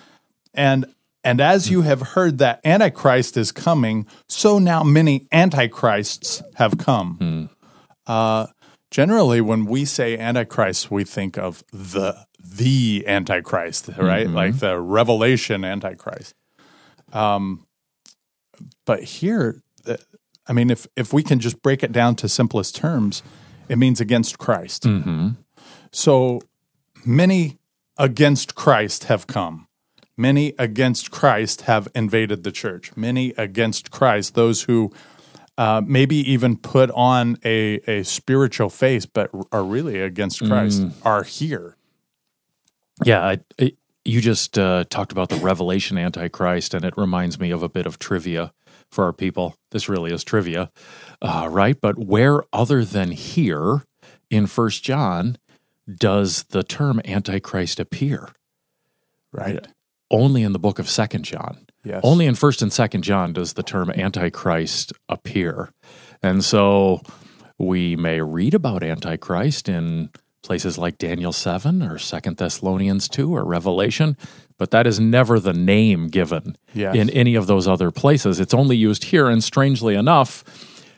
and 0.54 0.86
and 1.24 1.40
as 1.40 1.70
you 1.70 1.82
have 1.84 2.02
heard 2.02 2.38
that 2.40 2.60
Antichrist 2.66 3.38
is 3.38 3.52
coming, 3.52 4.08
so 4.28 4.60
now 4.60 4.84
many 4.84 5.28
Antichrists 5.32 6.42
have 6.56 6.78
come. 6.78 7.50
Uh, 8.06 8.48
generally, 8.92 9.40
when 9.40 9.66
we 9.66 9.86
say 9.86 10.18
Antichrist, 10.18 10.92
we 10.92 11.04
think 11.06 11.38
of 11.38 11.64
the 11.72 12.26
the 12.44 13.06
Antichrist, 13.08 13.90
right? 13.98 14.28
Like 14.28 14.60
the 14.60 14.80
Revelation 14.80 15.64
Antichrist. 15.64 16.36
Um, 17.14 17.66
but 18.86 19.04
here, 19.04 19.62
uh, 19.88 19.98
I 20.48 20.54
mean, 20.54 20.70
if 20.70 20.88
if 20.96 21.14
we 21.14 21.24
can 21.24 21.40
just 21.40 21.62
break 21.62 21.84
it 21.84 21.92
down 21.92 22.16
to 22.18 22.28
simplest 22.28 22.76
terms, 22.76 23.24
it 23.70 23.78
means 23.78 24.02
against 24.02 24.38
Christ. 24.38 24.86
So 25.92 26.42
many 27.06 27.58
against 27.98 28.56
Christ 28.56 29.06
have 29.06 29.28
come. 29.28 29.68
Many 30.18 30.54
against 30.60 31.12
Christ 31.12 31.62
have 31.62 31.88
invaded 31.96 32.44
the 32.44 32.52
church. 32.52 32.96
Many 32.96 33.34
against 33.38 33.90
Christ, 33.90 34.36
those 34.36 34.64
who 34.64 34.92
uh, 35.58 35.82
maybe 35.86 36.16
even 36.32 36.58
put 36.58 36.92
on 36.92 37.38
a, 37.46 37.80
a 37.88 38.04
spiritual 38.04 38.70
face 38.70 39.06
but 39.06 39.32
are 39.52 39.64
really 39.64 40.00
against 40.00 40.44
Christ, 40.46 40.84
are 41.04 41.24
here. 41.24 41.78
Yeah, 43.04 43.24
I, 43.60 43.72
you 44.06 44.22
just 44.22 44.58
uh, 44.58 44.84
talked 44.90 45.12
about 45.12 45.30
the 45.30 45.38
Revelation 45.38 45.98
Antichrist, 45.98 46.74
and 46.74 46.84
it 46.84 46.94
reminds 46.98 47.40
me 47.40 47.52
of 47.52 47.64
a 47.64 47.70
bit 47.70 47.86
of 47.86 48.00
trivia 48.00 48.54
for 48.92 49.06
our 49.06 49.14
people. 49.14 49.56
This 49.72 49.90
really 49.90 50.12
is 50.12 50.24
trivia, 50.24 50.70
uh, 51.22 51.48
right? 51.50 51.80
But 51.80 51.98
where 51.98 52.44
other 52.52 52.86
than 52.86 53.12
here 53.12 53.84
in 54.30 54.48
First 54.48 54.84
John 54.84 55.38
does 55.92 56.44
the 56.44 56.64
term 56.64 57.02
Antichrist 57.06 57.80
appear? 57.80 58.30
Right. 59.32 59.68
Only 60.12 60.44
in 60.44 60.54
the 60.54 60.60
book 60.60 60.80
of 60.80 60.90
Second 60.90 61.24
John. 61.24 61.66
Yes. 61.84 62.02
Only 62.04 62.26
in 62.28 62.36
First 62.36 62.62
and 62.62 62.72
Second 62.72 63.02
John 63.04 63.34
does 63.34 63.54
the 63.54 63.64
term 63.64 63.90
Antichrist 63.92 64.94
appear, 65.10 65.72
and 66.22 66.44
so 66.44 67.02
we 67.58 67.96
may 67.96 68.22
read 68.22 68.54
about 68.54 68.84
Antichrist 68.84 69.68
in 69.68 70.10
places 70.44 70.78
like 70.78 70.98
Daniel 70.98 71.32
7 71.32 71.82
or 71.82 71.98
Second 71.98 72.38
Thessalonians 72.38 73.08
2 73.10 73.36
or 73.36 73.44
Revelation, 73.46 74.18
but 74.60 74.72
that 74.72 74.86
is 74.86 75.00
never 75.00 75.40
the 75.40 75.54
name 75.54 76.10
given 76.10 76.56
Yes. 76.74 76.96
in 76.96 77.10
any 77.10 77.36
of 77.36 77.48
those 77.48 77.68
other 77.68 77.90
places. 77.92 78.40
It's 78.40 78.54
only 78.54 78.76
used 78.78 79.06
here, 79.06 79.30
and 79.30 79.44
strangely 79.44 79.96
enough, 79.96 80.44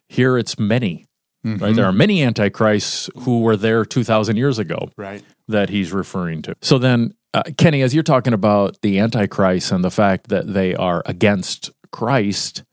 here 0.09 0.37
it's 0.37 0.59
many. 0.59 1.05
Right? 1.43 1.75
There 1.75 1.85
are 1.85 1.91
many 1.93 2.23
antichrists 2.23 3.07
who 3.19 3.41
were 3.41 3.55
there 3.55 3.85
2,000 3.85 4.35
years 4.35 4.57
ago 4.57 4.89
Right. 4.97 5.21
that 5.47 5.69
he's 5.69 5.93
referring 5.93 6.41
to. 6.41 6.55
So 6.63 6.79
then, 6.79 7.13
uh, 7.35 7.43
Kenny, 7.59 7.83
as 7.83 7.93
you're 7.93 8.01
talking 8.03 8.33
about 8.33 8.81
the 8.81 8.97
Antichrist 8.97 9.71
and 9.71 9.83
the 9.83 9.91
fact 9.91 10.29
that 10.29 10.51
they 10.51 10.73
are 10.73 11.03
against 11.05 11.69
Christ, 11.91 12.63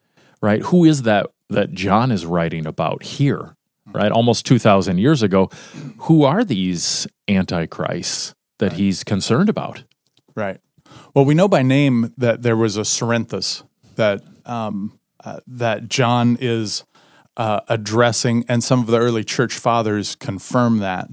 right? 0.41 0.63
Who 0.63 0.85
is 0.87 1.03
that 1.03 1.27
that 1.51 1.73
John 1.75 2.11
is 2.11 2.25
writing 2.25 2.65
about 2.67 3.03
here, 3.03 3.57
right? 3.93 4.13
Almost 4.13 4.47
2,000 4.47 4.99
years 4.99 5.23
ago. 5.23 5.51
Who 5.99 6.25
are 6.25 6.45
these 6.45 7.07
Antichrists 7.29 8.35
that 8.59 8.75
he's 8.75 9.05
concerned 9.05 9.49
about? 9.49 9.85
Right. 10.35 10.59
Well, 11.15 11.25
we 11.25 11.35
know 11.35 11.49
by 11.49 11.63
name 11.63 12.13
that 12.17 12.43
there 12.43 12.57
was 12.57 12.77
a 12.77 12.83
Cerinthus 12.83 13.65
that 13.97 14.23
um, 14.47 14.99
uh, 15.25 15.41
that 15.47 15.89
John 15.89 16.37
is 16.41 16.85
uh, 17.37 17.61
addressing, 17.69 18.45
and 18.49 18.63
some 18.63 18.81
of 18.81 18.87
the 18.87 18.99
early 18.99 19.25
church 19.25 19.55
fathers 19.55 20.15
confirm 20.17 20.79
that. 20.79 21.09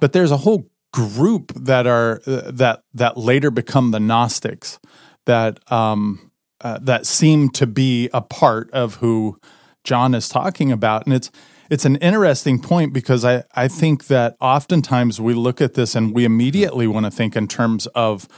But 0.00 0.12
there's 0.12 0.30
a 0.30 0.38
whole 0.38 0.70
group 0.92 1.52
that 1.54 1.86
are 1.86 2.20
uh, 2.26 2.50
that 2.52 2.82
that 2.94 3.16
later 3.16 3.50
become 3.50 3.90
the 3.90 4.00
Gnostics 4.00 4.78
that 5.26 5.60
um, 5.70 6.30
uh, 6.60 6.78
that 6.82 7.06
seem 7.06 7.50
to 7.50 7.66
be 7.66 8.08
a 8.12 8.20
part 8.20 8.70
of 8.72 8.96
who 8.96 9.38
John 9.84 10.14
is 10.14 10.28
talking 10.28 10.72
about, 10.72 11.06
and 11.06 11.14
it's 11.14 11.30
it's 11.70 11.84
an 11.84 11.96
interesting 11.96 12.60
point 12.60 12.92
because 12.92 13.24
I, 13.24 13.44
I 13.54 13.68
think 13.68 14.06
that 14.06 14.36
oftentimes 14.40 15.20
we 15.20 15.34
look 15.34 15.60
at 15.60 15.74
this 15.74 15.94
and 15.94 16.14
we 16.14 16.24
immediately 16.24 16.86
want 16.86 17.06
to 17.06 17.10
think 17.10 17.36
in 17.36 17.48
terms 17.48 17.86
of 17.88 18.28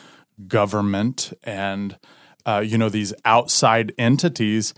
government 0.47 1.33
and 1.43 1.99
uh, 2.47 2.63
you 2.65 2.79
know 2.79 2.89
these 2.89 3.13
outside 3.25 3.93
entities, 3.99 4.75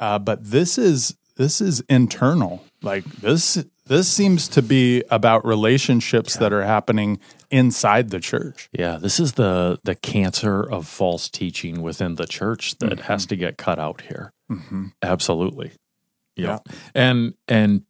uh, 0.00 0.18
but 0.18 0.44
this 0.44 0.78
is 0.78 1.16
this 1.36 1.60
is 1.60 1.80
internal. 1.88 2.62
Like 2.82 3.04
this 3.04 3.64
this 3.86 4.08
seems 4.08 4.48
to 4.48 4.62
be 4.62 5.02
about 5.10 5.46
relationships 5.46 6.36
that 6.36 6.52
are 6.52 6.64
happening 6.64 7.18
inside 7.50 8.10
the 8.10 8.20
church. 8.20 8.68
Yeah, 8.72 8.98
this 8.98 9.18
is 9.18 9.32
the 9.32 9.78
the 9.84 9.94
cancer 9.94 10.62
of 10.62 10.86
false 10.86 11.28
teaching 11.28 11.82
within 11.82 12.16
the 12.16 12.26
church 12.26 12.78
that 12.78 13.00
has 13.00 13.26
to 13.26 13.36
get 13.36 13.56
cut 13.56 13.78
out 13.78 14.02
here. 14.02 14.32
Absolutely. 15.02 15.72
Yeah. 16.36 16.58
And 16.94 17.34
and 17.48 17.82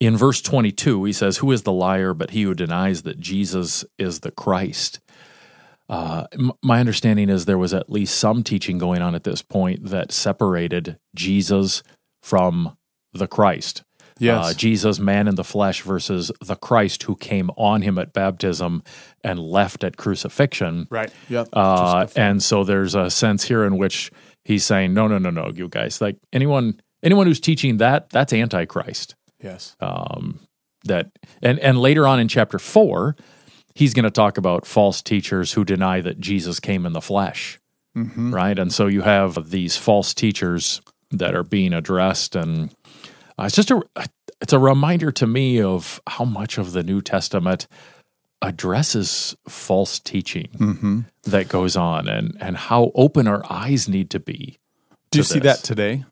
in 0.00 0.16
verse 0.16 0.40
22 0.40 1.04
he 1.04 1.12
says 1.12 1.36
who 1.36 1.52
is 1.52 1.62
the 1.62 1.72
liar 1.72 2.12
but 2.14 2.30
he 2.30 2.42
who 2.42 2.54
denies 2.54 3.02
that 3.02 3.20
Jesus 3.20 3.84
is 3.98 4.20
the 4.20 4.30
Christ. 4.32 5.00
Uh, 5.88 6.26
m- 6.32 6.52
my 6.62 6.80
understanding 6.80 7.28
is 7.28 7.44
there 7.44 7.58
was 7.58 7.74
at 7.74 7.90
least 7.90 8.16
some 8.16 8.42
teaching 8.42 8.78
going 8.78 9.02
on 9.02 9.14
at 9.14 9.24
this 9.24 9.42
point 9.42 9.86
that 9.86 10.12
separated 10.12 10.98
Jesus 11.14 11.82
from 12.22 12.76
the 13.12 13.26
Christ. 13.26 13.82
Yes. 14.20 14.44
Uh, 14.44 14.54
Jesus, 14.54 15.00
man 15.00 15.26
in 15.26 15.34
the 15.34 15.44
flesh, 15.44 15.80
versus 15.80 16.30
the 16.44 16.54
Christ 16.54 17.04
who 17.04 17.16
came 17.16 17.50
on 17.56 17.82
him 17.82 17.98
at 17.98 18.12
baptism 18.12 18.82
and 19.24 19.40
left 19.40 19.82
at 19.82 19.96
crucifixion. 19.96 20.86
Right. 20.90 21.10
Yep. 21.28 21.48
Uh, 21.52 22.06
and 22.14 22.42
so 22.42 22.62
there's 22.62 22.94
a 22.94 23.10
sense 23.10 23.44
here 23.44 23.64
in 23.64 23.78
which 23.78 24.10
he's 24.44 24.64
saying, 24.64 24.94
no, 24.94 25.08
no, 25.08 25.18
no, 25.18 25.30
no, 25.30 25.50
you 25.54 25.68
guys, 25.68 26.00
like 26.00 26.18
anyone, 26.32 26.80
anyone 27.02 27.26
who's 27.26 27.40
teaching 27.40 27.78
that, 27.78 28.10
that's 28.10 28.32
antichrist. 28.32 29.16
Yes. 29.42 29.76
Um, 29.80 30.40
that 30.84 31.10
and 31.42 31.58
and 31.58 31.78
later 31.78 32.06
on 32.06 32.20
in 32.20 32.28
chapter 32.28 32.58
four, 32.58 33.16
he's 33.74 33.94
going 33.94 34.04
to 34.04 34.10
talk 34.10 34.38
about 34.38 34.66
false 34.66 35.02
teachers 35.02 35.52
who 35.52 35.64
deny 35.64 36.00
that 36.00 36.20
Jesus 36.20 36.60
came 36.60 36.86
in 36.86 36.92
the 36.92 37.00
flesh, 37.00 37.58
mm-hmm. 37.96 38.34
right? 38.34 38.58
And 38.58 38.72
so 38.72 38.86
you 38.86 39.02
have 39.02 39.50
these 39.50 39.76
false 39.76 40.14
teachers 40.14 40.80
that 41.10 41.34
are 41.34 41.42
being 41.42 41.72
addressed, 41.72 42.34
and 42.36 42.70
uh, 43.38 43.44
it's 43.44 43.56
just 43.56 43.70
a 43.70 43.82
uh, 43.96 44.04
it's 44.40 44.52
a 44.52 44.58
reminder 44.58 45.12
to 45.12 45.26
me 45.26 45.60
of 45.60 46.00
how 46.06 46.24
much 46.24 46.56
of 46.56 46.72
the 46.72 46.82
New 46.82 47.02
Testament 47.02 47.66
addresses 48.42 49.36
false 49.46 49.98
teaching 49.98 50.48
mm-hmm. 50.56 51.00
that 51.24 51.48
goes 51.48 51.76
on, 51.76 52.08
and 52.08 52.36
and 52.40 52.56
how 52.56 52.90
open 52.94 53.26
our 53.26 53.44
eyes 53.50 53.88
need 53.88 54.10
to 54.10 54.20
be. 54.20 54.58
Do 55.10 55.18
you 55.18 55.24
to 55.24 55.28
see 55.28 55.40
that 55.40 55.58
today? 55.58 56.04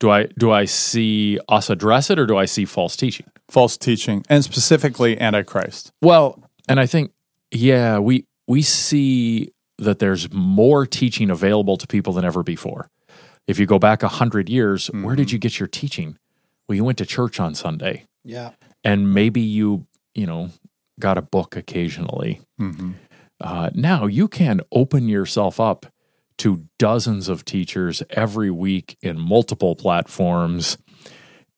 Do 0.00 0.10
I 0.10 0.24
do 0.38 0.50
I 0.50 0.64
see 0.64 1.38
us 1.48 1.70
address 1.70 2.10
it 2.10 2.18
or 2.18 2.26
do 2.26 2.36
I 2.36 2.46
see 2.46 2.64
false 2.64 2.96
teaching? 2.96 3.26
False 3.50 3.76
teaching, 3.76 4.24
and 4.28 4.42
specifically 4.42 5.20
Antichrist. 5.20 5.92
Well, 6.02 6.42
and 6.68 6.80
I 6.80 6.86
think 6.86 7.12
yeah, 7.50 7.98
we 7.98 8.24
we 8.48 8.62
see 8.62 9.52
that 9.78 9.98
there's 9.98 10.32
more 10.32 10.86
teaching 10.86 11.30
available 11.30 11.76
to 11.76 11.86
people 11.86 12.12
than 12.14 12.24
ever 12.24 12.42
before. 12.42 12.88
If 13.46 13.58
you 13.58 13.66
go 13.66 13.78
back 13.78 14.02
a 14.02 14.08
hundred 14.08 14.48
years, 14.48 14.86
where 14.88 15.16
did 15.16 15.32
you 15.32 15.38
get 15.38 15.58
your 15.58 15.66
teaching? 15.66 16.16
Well, 16.68 16.76
you 16.76 16.84
went 16.84 16.98
to 16.98 17.06
church 17.06 17.40
on 17.40 17.54
Sunday, 17.54 18.04
Yeah. 18.24 18.50
and 18.84 19.12
maybe 19.12 19.40
you 19.40 19.86
you 20.14 20.26
know 20.26 20.50
got 20.98 21.18
a 21.18 21.22
book 21.22 21.56
occasionally. 21.56 22.40
Uh, 23.40 23.70
now 23.74 24.06
you 24.06 24.28
can 24.28 24.60
open 24.70 25.08
yourself 25.08 25.58
up 25.58 25.86
to 26.40 26.64
dozens 26.78 27.28
of 27.28 27.44
teachers 27.44 28.02
every 28.10 28.50
week 28.50 28.96
in 29.02 29.18
multiple 29.18 29.74
platforms, 29.76 30.76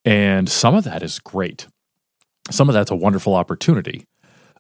and 0.05 0.49
some 0.49 0.75
of 0.75 0.85
that 0.85 1.03
is 1.03 1.19
great. 1.19 1.67
Some 2.51 2.69
of 2.69 2.73
that's 2.75 2.91
a 2.91 2.97
wonderful 2.97 3.35
opportunity. 3.35 4.07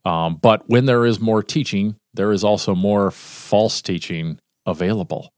Um, 0.04 0.36
but 0.36 0.68
when 0.68 0.86
there 0.86 1.04
is 1.04 1.20
more 1.20 1.42
teaching, 1.42 1.96
there 2.14 2.32
is 2.32 2.42
also 2.44 2.74
more 2.74 3.10
false 3.10 3.82
teaching 3.82 4.38
available. 4.66 5.32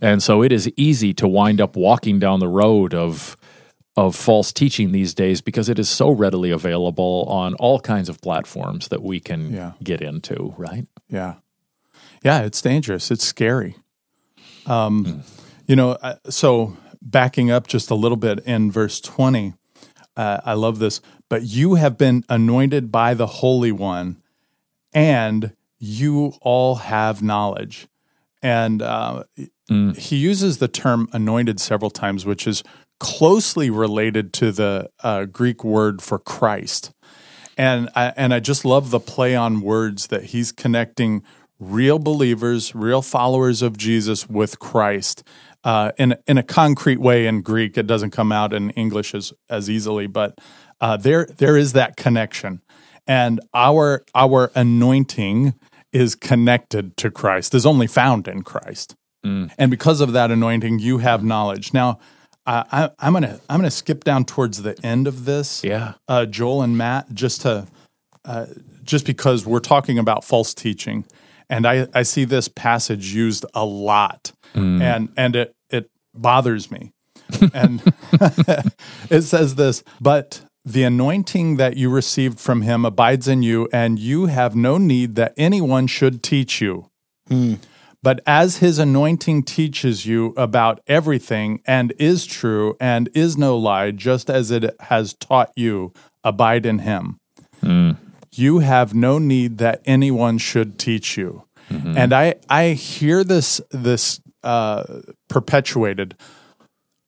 And 0.00 0.20
so 0.20 0.42
it 0.42 0.50
is 0.50 0.68
easy 0.76 1.14
to 1.14 1.28
wind 1.28 1.60
up 1.60 1.76
walking 1.76 2.18
down 2.18 2.40
the 2.40 2.48
road 2.48 2.92
of 2.92 3.36
of 3.96 4.16
false 4.16 4.52
teaching 4.52 4.90
these 4.90 5.14
days 5.14 5.40
because 5.40 5.68
it 5.68 5.78
is 5.78 5.88
so 5.88 6.10
readily 6.10 6.50
available 6.50 7.24
on 7.28 7.54
all 7.54 7.78
kinds 7.78 8.08
of 8.08 8.20
platforms 8.20 8.88
that 8.88 9.00
we 9.00 9.20
can 9.20 9.52
Yeah. 9.54 9.72
get 9.80 10.00
into, 10.00 10.52
right? 10.58 10.88
Yeah. 11.08 11.34
Yeah, 12.24 12.40
it's 12.42 12.60
dangerous. 12.60 13.12
It's 13.12 13.22
scary. 13.24 13.76
Um, 14.66 15.22
You 15.66 15.76
know, 15.76 15.96
so 16.28 16.76
backing 17.00 17.50
up 17.50 17.66
just 17.66 17.90
a 17.90 17.94
little 17.94 18.18
bit 18.18 18.40
in 18.40 18.70
verse 18.70 19.00
20, 19.00 19.54
uh, 20.14 20.40
I 20.44 20.52
love 20.52 20.78
this. 20.78 21.00
But 21.30 21.44
you 21.44 21.76
have 21.76 21.96
been 21.96 22.22
anointed 22.28 22.92
by 22.92 23.14
the 23.14 23.26
Holy 23.26 23.72
One, 23.72 24.20
and 24.92 25.54
you 25.78 26.34
all 26.42 26.74
have 26.76 27.22
knowledge. 27.22 27.88
And 28.42 28.82
uh, 28.82 29.24
he 29.96 30.16
uses 30.16 30.58
the 30.58 30.68
term 30.68 31.08
anointed 31.14 31.60
several 31.60 31.90
times, 31.90 32.26
which 32.26 32.46
is 32.46 32.62
closely 33.00 33.70
related 33.70 34.34
to 34.34 34.52
the 34.52 34.90
uh, 35.02 35.24
Greek 35.24 35.64
word 35.64 36.02
for 36.02 36.18
Christ 36.18 36.92
and 37.56 37.88
I, 37.94 38.12
and 38.16 38.34
I 38.34 38.40
just 38.40 38.64
love 38.64 38.90
the 38.90 39.00
play 39.00 39.36
on 39.36 39.60
words 39.60 40.08
that 40.08 40.24
he's 40.26 40.52
connecting 40.52 41.22
real 41.60 41.98
believers, 41.98 42.74
real 42.74 43.02
followers 43.02 43.62
of 43.62 43.76
Jesus 43.76 44.28
with 44.28 44.58
Christ 44.58 45.22
uh, 45.64 45.92
in 45.98 46.16
in 46.26 46.38
a 46.38 46.42
concrete 46.42 47.00
way 47.00 47.26
in 47.26 47.40
Greek. 47.42 47.76
It 47.78 47.86
doesn't 47.86 48.10
come 48.10 48.32
out 48.32 48.52
in 48.52 48.70
English 48.70 49.14
as 49.14 49.32
as 49.48 49.70
easily, 49.70 50.06
but 50.06 50.38
uh, 50.80 50.96
there 50.96 51.26
there 51.38 51.56
is 51.56 51.72
that 51.72 51.96
connection, 51.96 52.60
and 53.06 53.40
our 53.54 54.04
our 54.14 54.50
anointing 54.54 55.54
is 55.92 56.14
connected 56.14 56.96
to 56.98 57.10
Christ, 57.10 57.54
is 57.54 57.64
only 57.64 57.86
found 57.86 58.26
in 58.28 58.42
Christ, 58.42 58.94
and 59.22 59.70
because 59.70 60.00
of 60.00 60.12
that 60.12 60.30
anointing, 60.30 60.80
you 60.80 60.98
have 60.98 61.24
knowledge 61.24 61.72
now. 61.72 61.98
Uh, 62.46 62.62
I, 62.70 62.90
I'm 62.98 63.14
gonna 63.14 63.40
I'm 63.48 63.58
gonna 63.58 63.70
skip 63.70 64.04
down 64.04 64.26
towards 64.26 64.62
the 64.62 64.78
end 64.84 65.06
of 65.06 65.24
this 65.24 65.64
Yeah. 65.64 65.94
uh, 66.08 66.26
Joel 66.26 66.60
and 66.60 66.76
Matt 66.76 67.14
just 67.14 67.40
to 67.42 67.66
uh, 68.26 68.46
just 68.82 69.06
because 69.06 69.46
we're 69.46 69.60
talking 69.60 69.98
about 69.98 70.24
false 70.24 70.52
teaching, 70.52 71.06
and 71.48 71.66
I, 71.66 71.86
I 71.94 72.02
see 72.02 72.24
this 72.24 72.48
passage 72.48 73.14
used 73.14 73.46
a 73.54 73.64
lot, 73.64 74.32
mm. 74.54 74.80
and 74.80 75.08
and 75.16 75.36
it 75.36 75.54
it 75.70 75.90
bothers 76.14 76.70
me, 76.70 76.92
and 77.52 77.82
it 79.10 79.22
says 79.22 79.54
this, 79.54 79.82
but 80.00 80.42
the 80.64 80.82
anointing 80.82 81.56
that 81.56 81.76
you 81.76 81.90
received 81.90 82.40
from 82.40 82.62
him 82.62 82.84
abides 82.84 83.28
in 83.28 83.42
you, 83.42 83.68
and 83.72 83.98
you 83.98 84.26
have 84.26 84.56
no 84.56 84.78
need 84.78 85.14
that 85.16 85.34
anyone 85.36 85.86
should 85.86 86.22
teach 86.22 86.60
you. 86.60 86.90
Hmm. 87.28 87.54
But 88.02 88.20
as 88.26 88.58
his 88.58 88.78
anointing 88.78 89.44
teaches 89.44 90.04
you 90.04 90.34
about 90.36 90.80
everything 90.86 91.62
and 91.66 91.92
is 91.98 92.26
true 92.26 92.76
and 92.78 93.08
is 93.14 93.38
no 93.38 93.56
lie, 93.56 93.92
just 93.92 94.28
as 94.28 94.50
it 94.50 94.76
has 94.80 95.14
taught 95.14 95.52
you, 95.56 95.92
abide 96.22 96.66
in 96.66 96.80
him. 96.80 97.18
Hmm. 97.62 97.92
You 98.36 98.58
have 98.60 98.94
no 98.94 99.18
need 99.18 99.58
that 99.58 99.80
anyone 99.84 100.38
should 100.38 100.78
teach 100.78 101.16
you. 101.16 101.44
Mm-hmm. 101.70 101.96
And 101.96 102.12
I, 102.12 102.34
I 102.48 102.70
hear 102.70 103.24
this 103.24 103.60
this 103.70 104.20
uh, 104.42 104.84
perpetuated. 105.28 106.16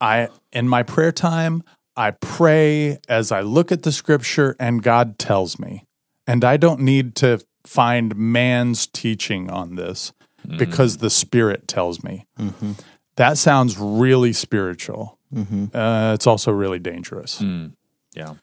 I 0.00 0.28
in 0.52 0.68
my 0.68 0.82
prayer 0.82 1.12
time, 1.12 1.62
I 1.96 2.12
pray 2.12 2.98
as 3.08 3.32
I 3.32 3.40
look 3.40 3.72
at 3.72 3.82
the 3.82 3.92
scripture 3.92 4.56
and 4.58 4.82
God 4.82 5.18
tells 5.18 5.58
me. 5.58 5.84
And 6.26 6.44
I 6.44 6.56
don't 6.56 6.80
need 6.80 7.14
to 7.16 7.40
find 7.64 8.16
man's 8.16 8.86
teaching 8.86 9.50
on 9.50 9.76
this 9.76 10.12
mm. 10.46 10.58
because 10.58 10.98
the 10.98 11.10
spirit 11.10 11.68
tells 11.68 12.02
me. 12.02 12.26
Mm-hmm. 12.38 12.72
That 13.16 13.38
sounds 13.38 13.78
really 13.78 14.32
spiritual. 14.32 15.18
Mm-hmm. 15.34 15.76
Uh, 15.76 16.14
it's 16.14 16.26
also 16.26 16.52
really 16.52 16.78
dangerous. 16.78 17.40
Mm. 17.40 17.72
Yeah. 18.14 18.34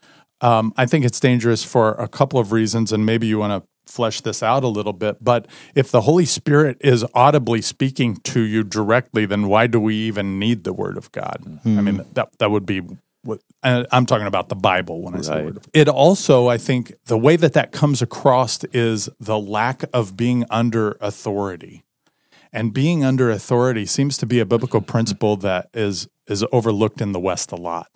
Um, 0.43 0.73
I 0.77 0.86
think 0.86 1.06
it's 1.06 1.19
dangerous 1.19 1.63
for 1.63 1.93
a 1.93 2.08
couple 2.08 2.39
of 2.39 2.51
reasons, 2.51 2.91
and 2.91 3.06
maybe 3.06 3.25
you 3.27 3.39
want 3.39 3.63
to 3.63 3.91
flesh 3.91 4.21
this 4.21 4.43
out 4.43 4.63
a 4.63 4.67
little 4.67 4.93
bit. 4.93 5.23
But 5.23 5.47
if 5.75 5.89
the 5.91 6.01
Holy 6.01 6.25
Spirit 6.25 6.77
is 6.82 7.06
audibly 7.13 7.62
speaking 7.62 8.17
to 8.17 8.41
you 8.41 8.63
directly, 8.63 9.25
then 9.25 9.47
why 9.47 9.67
do 9.67 9.79
we 9.79 9.95
even 9.95 10.39
need 10.39 10.63
the 10.63 10.73
Word 10.73 10.97
of 10.97 11.12
God? 11.12 11.60
I 11.65 11.69
mean, 11.82 12.01
that 12.13 12.29
that 12.39 12.51
would 12.51 12.65
be 12.65 12.82
what 13.23 13.39
I'm 13.63 14.06
talking 14.06 14.27
about 14.27 14.49
the 14.49 14.56
Bible 14.56 15.01
when 15.01 15.15
I 15.15 15.21
say 15.21 15.43
Word. 15.45 15.58
of- 15.58 15.65
It 15.73 15.88
also, 15.88 16.47
I 16.49 16.58
think, 16.58 16.93
the 17.06 17.17
way 17.17 17.38
that 17.38 17.53
that 17.53 17.71
comes 17.71 18.01
across 18.01 18.63
is 18.73 19.10
the 19.19 19.39
lack 19.39 19.84
of 19.93 20.17
being 20.17 20.45
under 20.49 20.97
authority. 20.99 21.84
And 22.51 22.73
being 22.73 23.03
under 23.03 23.32
authority 23.32 23.86
seems 23.86 24.17
to 24.17 24.25
be 24.25 24.39
a 24.39 24.45
biblical 24.45 24.82
principle 24.82 25.38
that 25.38 25.69
is 25.73 26.08
is 26.27 26.43
overlooked 26.51 27.01
in 27.01 27.12
the 27.13 27.19
West 27.19 27.51
a 27.51 27.56
lot. 27.58 27.88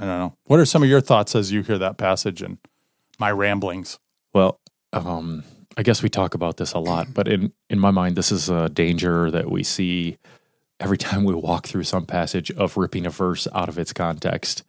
I 0.00 0.06
don't 0.06 0.18
know. 0.18 0.34
What 0.44 0.58
are 0.58 0.64
some 0.64 0.82
of 0.82 0.88
your 0.88 1.02
thoughts 1.02 1.36
as 1.36 1.52
you 1.52 1.62
hear 1.62 1.76
that 1.76 1.98
passage 1.98 2.40
and 2.40 2.56
my 3.18 3.30
ramblings? 3.30 3.98
Well, 4.32 4.58
um, 4.94 5.44
I 5.76 5.82
guess 5.82 6.02
we 6.02 6.08
talk 6.08 6.32
about 6.34 6.56
this 6.56 6.72
a 6.72 6.78
lot, 6.78 7.12
but 7.12 7.28
in, 7.28 7.52
in 7.68 7.78
my 7.78 7.90
mind, 7.90 8.16
this 8.16 8.32
is 8.32 8.48
a 8.48 8.70
danger 8.70 9.30
that 9.30 9.50
we 9.50 9.62
see 9.62 10.16
every 10.80 10.96
time 10.96 11.24
we 11.24 11.34
walk 11.34 11.66
through 11.66 11.84
some 11.84 12.06
passage 12.06 12.50
of 12.52 12.78
ripping 12.78 13.04
a 13.04 13.10
verse 13.10 13.46
out 13.54 13.68
of 13.68 13.78
its 13.78 13.92
context, 13.92 14.62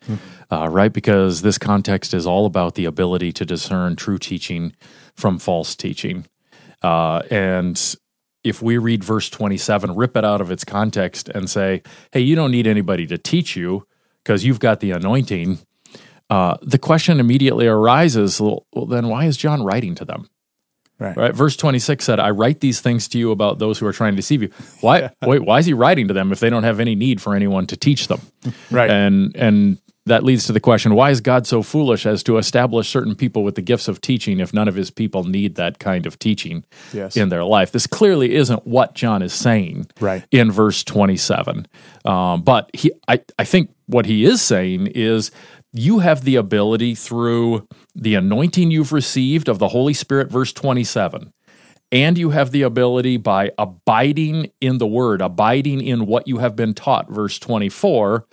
uh, 0.51 0.67
right? 0.67 0.91
Because 0.91 1.41
this 1.41 1.57
context 1.57 2.13
is 2.13 2.27
all 2.27 2.45
about 2.45 2.75
the 2.75 2.83
ability 2.83 3.31
to 3.31 3.45
discern 3.45 3.95
true 3.95 4.17
teaching 4.17 4.75
from 5.15 5.39
false 5.39 5.77
teaching. 5.77 6.25
Uh, 6.81 7.21
and 7.31 7.95
if 8.43 8.61
we 8.61 8.77
read 8.77 9.05
verse 9.05 9.29
27, 9.29 9.95
rip 9.95 10.17
it 10.17 10.25
out 10.25 10.41
of 10.41 10.51
its 10.51 10.65
context 10.65 11.29
and 11.29 11.49
say, 11.49 11.81
hey, 12.11 12.19
you 12.19 12.35
don't 12.35 12.51
need 12.51 12.67
anybody 12.67 13.07
to 13.07 13.17
teach 13.17 13.55
you 13.55 13.87
because 14.23 14.43
you've 14.45 14.59
got 14.59 14.79
the 14.79 14.91
anointing, 14.91 15.59
uh, 16.29 16.57
the 16.61 16.77
question 16.77 17.19
immediately 17.19 17.67
arises 17.67 18.39
well, 18.39 18.65
well, 18.73 18.85
then 18.85 19.07
why 19.07 19.25
is 19.25 19.37
John 19.37 19.63
writing 19.63 19.95
to 19.95 20.05
them? 20.05 20.27
Right. 20.99 21.17
Right. 21.17 21.33
Verse 21.35 21.55
26 21.57 22.05
said, 22.05 22.19
I 22.19 22.29
write 22.29 22.59
these 22.59 22.79
things 22.79 23.07
to 23.09 23.17
you 23.17 23.31
about 23.31 23.57
those 23.57 23.79
who 23.79 23.87
are 23.87 23.93
trying 23.93 24.13
to 24.13 24.17
deceive 24.17 24.43
you. 24.43 24.49
Why, 24.81 25.09
wait, 25.23 25.43
why 25.43 25.57
is 25.57 25.65
he 25.65 25.73
writing 25.73 26.07
to 26.09 26.13
them 26.13 26.31
if 26.31 26.39
they 26.39 26.49
don't 26.51 26.61
have 26.63 26.79
any 26.79 26.93
need 26.93 27.19
for 27.19 27.33
anyone 27.35 27.65
to 27.67 27.75
teach 27.77 28.07
them? 28.07 28.21
Right. 28.71 28.89
And, 28.89 29.35
and 29.35 29.79
that 30.07 30.23
leads 30.23 30.45
to 30.45 30.51
the 30.51 30.59
question 30.59 30.93
why 30.95 31.09
is 31.11 31.21
God 31.21 31.45
so 31.47 31.61
foolish 31.63 32.05
as 32.07 32.23
to 32.23 32.37
establish 32.37 32.87
certain 32.89 33.15
people 33.15 33.43
with 33.43 33.53
the 33.55 33.61
gifts 33.61 33.87
of 33.87 34.01
teaching 34.01 34.39
if 34.39 34.51
none 34.53 34.67
of 34.67 34.73
his 34.75 34.89
people 34.91 35.23
need 35.23 35.55
that 35.55 35.77
kind 35.79 36.05
of 36.07 36.17
teaching 36.19 36.63
Yes. 36.93 37.15
in 37.17 37.29
their 37.29 37.43
life? 37.43 37.71
This 37.71 37.85
clearly 37.87 38.33
isn't 38.35 38.65
what 38.67 38.93
John 38.95 39.21
is 39.23 39.33
saying 39.33 39.87
Right. 39.99 40.23
in 40.31 40.51
verse 40.51 40.83
27. 40.83 41.67
Um, 42.05 42.41
but 42.43 42.69
he, 42.73 42.91
I, 43.07 43.21
I 43.39 43.43
think 43.43 43.71
what 43.91 44.05
he 44.05 44.25
is 44.25 44.41
saying 44.41 44.87
is 44.87 45.31
you 45.73 45.99
have 45.99 46.23
the 46.23 46.35
ability 46.35 46.95
through 46.95 47.67
the 47.93 48.15
anointing 48.15 48.71
you've 48.71 48.93
received 48.93 49.47
of 49.47 49.59
the 49.59 49.69
Holy 49.69 49.93
Spirit, 49.93 50.31
verse 50.31 50.53
27. 50.53 51.33
And 51.91 52.17
you 52.17 52.29
have 52.29 52.51
the 52.51 52.61
ability 52.61 53.17
by 53.17 53.51
abiding 53.57 54.51
in 54.61 54.77
the 54.77 54.87
word, 54.87 55.21
abiding 55.21 55.81
in 55.81 56.05
what 56.05 56.25
you 56.25 56.37
have 56.37 56.55
been 56.55 56.73
taught, 56.73 57.09
verse 57.09 57.37
24, 57.37 58.25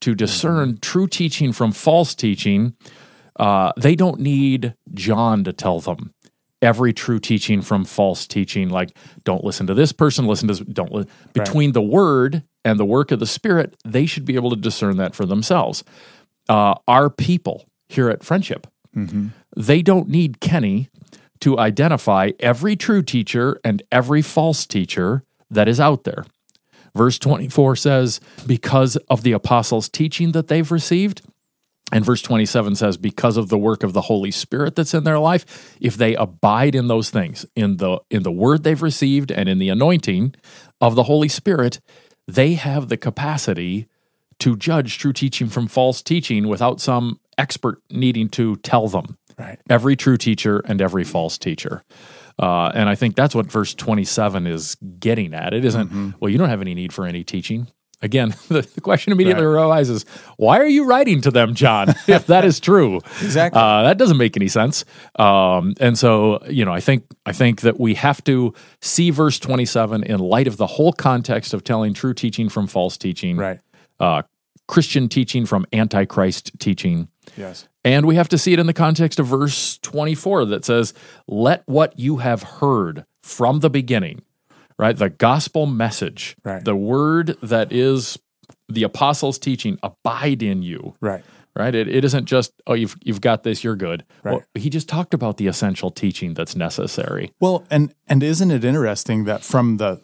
to 0.00 0.14
discern 0.14 0.78
true 0.78 1.06
teaching 1.06 1.52
from 1.52 1.72
false 1.72 2.14
teaching. 2.14 2.74
Uh, 3.38 3.72
they 3.76 3.94
don't 3.94 4.18
need 4.18 4.74
John 4.94 5.44
to 5.44 5.52
tell 5.52 5.80
them 5.80 6.14
every 6.62 6.94
true 6.94 7.18
teaching 7.18 7.60
from 7.60 7.84
false 7.84 8.26
teaching. 8.26 8.70
Like, 8.70 8.96
don't 9.24 9.44
listen 9.44 9.66
to 9.66 9.74
this 9.74 9.92
person, 9.92 10.26
listen 10.26 10.48
to 10.48 10.54
this, 10.54 10.64
don't 10.72 10.92
li- 10.92 11.06
between 11.34 11.72
the 11.72 11.82
word 11.82 12.44
and 12.64 12.78
the 12.78 12.84
work 12.84 13.10
of 13.10 13.18
the 13.20 13.26
Spirit, 13.26 13.76
they 13.84 14.06
should 14.06 14.24
be 14.24 14.34
able 14.34 14.50
to 14.50 14.56
discern 14.56 14.96
that 14.98 15.14
for 15.14 15.26
themselves. 15.26 15.82
Uh, 16.48 16.74
our 16.88 17.08
people 17.10 17.64
here 17.88 18.08
at 18.08 18.24
Friendship, 18.24 18.66
they 19.56 19.82
don't 19.82 20.08
need 20.08 20.40
Kenny 20.40 20.88
to 21.40 21.58
identify 21.58 22.30
every 22.40 22.76
true 22.76 23.02
teacher 23.02 23.58
and 23.64 23.82
every 23.90 24.22
false 24.22 24.66
teacher 24.66 25.24
that 25.50 25.68
is 25.68 25.80
out 25.80 26.04
there. 26.04 26.24
Verse 26.94 27.18
24 27.18 27.74
says, 27.76 28.20
because 28.46 28.96
of 29.08 29.22
the 29.22 29.32
apostles' 29.32 29.88
teaching 29.88 30.32
that 30.32 30.48
they've 30.48 30.70
received. 30.70 31.22
And 31.90 32.04
verse 32.04 32.22
27 32.22 32.76
says, 32.76 32.96
because 32.96 33.36
of 33.36 33.48
the 33.48 33.58
work 33.58 33.82
of 33.82 33.92
the 33.92 34.02
Holy 34.02 34.30
Spirit 34.30 34.76
that's 34.76 34.94
in 34.94 35.04
their 35.04 35.18
life, 35.18 35.76
if 35.80 35.96
they 35.96 36.14
abide 36.14 36.74
in 36.74 36.86
those 36.88 37.10
things, 37.10 37.44
in 37.56 37.78
the 37.78 37.98
in 38.10 38.22
the 38.22 38.32
word 38.32 38.62
they've 38.62 38.80
received 38.80 39.30
and 39.30 39.48
in 39.48 39.58
the 39.58 39.68
anointing 39.68 40.34
of 40.80 40.94
the 40.94 41.02
Holy 41.04 41.28
Spirit, 41.28 41.80
they 42.34 42.54
have 42.54 42.88
the 42.88 42.96
capacity 42.96 43.88
to 44.38 44.56
judge 44.56 44.98
true 44.98 45.12
teaching 45.12 45.48
from 45.48 45.68
false 45.68 46.02
teaching 46.02 46.48
without 46.48 46.80
some 46.80 47.20
expert 47.38 47.80
needing 47.90 48.28
to 48.30 48.56
tell 48.56 48.88
them. 48.88 49.16
Right. 49.38 49.58
Every 49.70 49.96
true 49.96 50.16
teacher 50.16 50.60
and 50.66 50.80
every 50.80 51.04
false 51.04 51.38
teacher. 51.38 51.82
Uh, 52.38 52.72
and 52.74 52.88
I 52.88 52.94
think 52.94 53.14
that's 53.14 53.34
what 53.34 53.46
verse 53.46 53.74
27 53.74 54.46
is 54.46 54.76
getting 54.98 55.34
at. 55.34 55.52
It 55.52 55.64
isn't, 55.64 56.14
well, 56.20 56.30
you 56.30 56.38
don't 56.38 56.48
have 56.48 56.60
any 56.60 56.74
need 56.74 56.92
for 56.92 57.06
any 57.06 57.24
teaching. 57.24 57.68
Again, 58.02 58.34
the, 58.48 58.62
the 58.62 58.80
question 58.80 59.12
immediately 59.12 59.44
Right. 59.46 59.62
arises 59.64 60.04
why 60.36 60.58
are 60.58 60.66
you 60.66 60.84
writing 60.84 61.20
to 61.22 61.30
them, 61.30 61.54
John, 61.54 61.88
if 62.08 62.26
that 62.26 62.44
is 62.44 62.58
true? 62.60 62.96
Exactly. 63.22 63.60
Uh, 63.60 63.84
that 63.84 63.96
doesn't 63.98 64.16
make 64.18 64.36
any 64.36 64.48
sense. 64.48 64.84
Um, 65.18 65.74
and 65.80 65.96
so, 65.96 66.42
you 66.48 66.64
know, 66.64 66.72
I 66.72 66.80
think 66.80 67.04
I 67.26 67.32
think 67.32 67.60
that 67.62 67.78
we 67.78 67.94
have 67.94 68.22
to 68.24 68.52
see 68.80 69.10
verse 69.10 69.38
27 69.38 70.02
in 70.02 70.18
light 70.18 70.46
of 70.48 70.56
the 70.56 70.66
whole 70.66 70.92
context 70.92 71.54
of 71.54 71.62
telling 71.64 71.94
true 71.94 72.12
teaching 72.14 72.48
from 72.48 72.66
false 72.66 72.96
teaching, 72.98 73.36
Right. 73.36 73.60
uh, 74.00 74.22
Christian 74.68 75.08
teaching 75.08 75.46
from 75.46 75.66
antichrist 75.72 76.50
teaching. 76.58 77.08
Yes. 77.36 77.68
And 77.84 78.06
we 78.06 78.14
have 78.16 78.28
to 78.28 78.38
see 78.38 78.52
it 78.52 78.58
in 78.58 78.66
the 78.66 78.72
context 78.72 79.18
of 79.20 79.26
verse 79.26 79.78
24 79.78 80.46
that 80.46 80.64
says, 80.64 80.94
Let 81.26 81.62
what 81.66 81.98
you 81.98 82.16
have 82.18 82.42
heard 82.42 83.04
from 83.22 83.60
the 83.60 83.70
beginning, 83.70 84.22
right? 84.78 84.96
The 84.96 85.10
gospel 85.10 85.66
message, 85.66 86.36
Right. 86.44 86.64
the 86.64 86.76
word 86.76 87.36
that 87.42 87.72
is 87.72 88.18
the 88.68 88.82
apostles' 88.84 89.38
teaching, 89.38 89.78
abide 89.82 90.42
in 90.42 90.62
you. 90.62 90.94
Right. 91.00 91.24
Right. 91.54 91.74
It, 91.74 91.86
it 91.88 92.02
isn't 92.04 92.24
just, 92.24 92.52
oh, 92.66 92.72
you've 92.72 92.96
you've 93.02 93.20
got 93.20 93.42
this, 93.42 93.62
you're 93.62 93.76
good. 93.76 94.04
Right. 94.24 94.32
Well, 94.32 94.42
he 94.54 94.70
just 94.70 94.88
talked 94.88 95.12
about 95.12 95.36
the 95.36 95.46
essential 95.48 95.90
teaching 95.90 96.32
that's 96.32 96.56
necessary. 96.56 97.32
Well, 97.40 97.64
and 97.70 97.94
and 98.06 98.22
isn't 98.22 98.50
it 98.50 98.64
interesting 98.64 99.24
that 99.24 99.44
from 99.44 99.76
the 99.76 100.00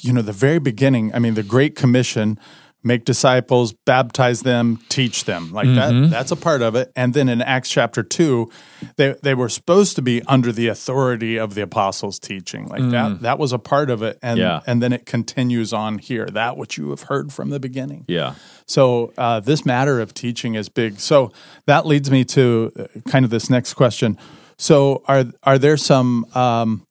you 0.00 0.12
know 0.12 0.20
the 0.22 0.32
very 0.32 0.58
beginning, 0.58 1.14
I 1.14 1.18
mean 1.18 1.32
the 1.34 1.42
great 1.42 1.76
commission 1.76 2.38
make 2.86 3.04
disciples, 3.04 3.72
baptize 3.84 4.42
them, 4.42 4.78
teach 4.88 5.24
them. 5.24 5.52
Like 5.52 5.66
that 5.74 6.08
that's 6.10 6.30
a 6.30 6.36
part 6.36 6.62
of 6.62 6.74
it. 6.76 6.92
And 6.94 7.12
then 7.12 7.28
in 7.28 7.42
Acts 7.42 7.68
chapter 7.68 8.02
2, 8.02 8.48
they 8.96 9.14
they 9.22 9.34
were 9.34 9.48
supposed 9.48 9.96
to 9.96 10.02
be 10.02 10.22
under 10.22 10.52
the 10.52 10.68
authority 10.68 11.36
of 11.36 11.54
the 11.54 11.62
apostles 11.62 12.18
teaching. 12.20 12.68
Like 12.68 12.88
that 12.90 13.22
that 13.22 13.38
was 13.38 13.52
a 13.52 13.58
part 13.58 13.90
of 13.90 14.02
it 14.02 14.18
and 14.22 14.38
Yeah. 14.38 14.60
and 14.66 14.80
then 14.82 14.92
it 14.92 15.04
continues 15.04 15.72
on 15.72 15.98
here, 15.98 16.26
that 16.26 16.56
which 16.56 16.78
you 16.78 16.90
have 16.90 17.02
heard 17.02 17.32
from 17.32 17.50
the 17.50 17.58
beginning. 17.58 18.04
Yeah. 18.06 18.34
So 18.66 19.12
uh, 19.18 19.40
this 19.40 19.66
matter 19.66 20.00
of 20.00 20.14
teaching 20.14 20.54
is 20.54 20.68
big. 20.68 21.00
So 21.00 21.32
that 21.66 21.86
leads 21.86 22.10
me 22.10 22.24
to 22.24 22.72
uh, 22.78 23.10
kind 23.10 23.24
of 23.24 23.30
this 23.30 23.50
next 23.50 23.74
question. 23.74 24.16
So 24.58 25.02
are 25.06 25.24
are 25.42 25.58
there 25.58 25.76
some 25.76 26.24
um, 26.34 26.85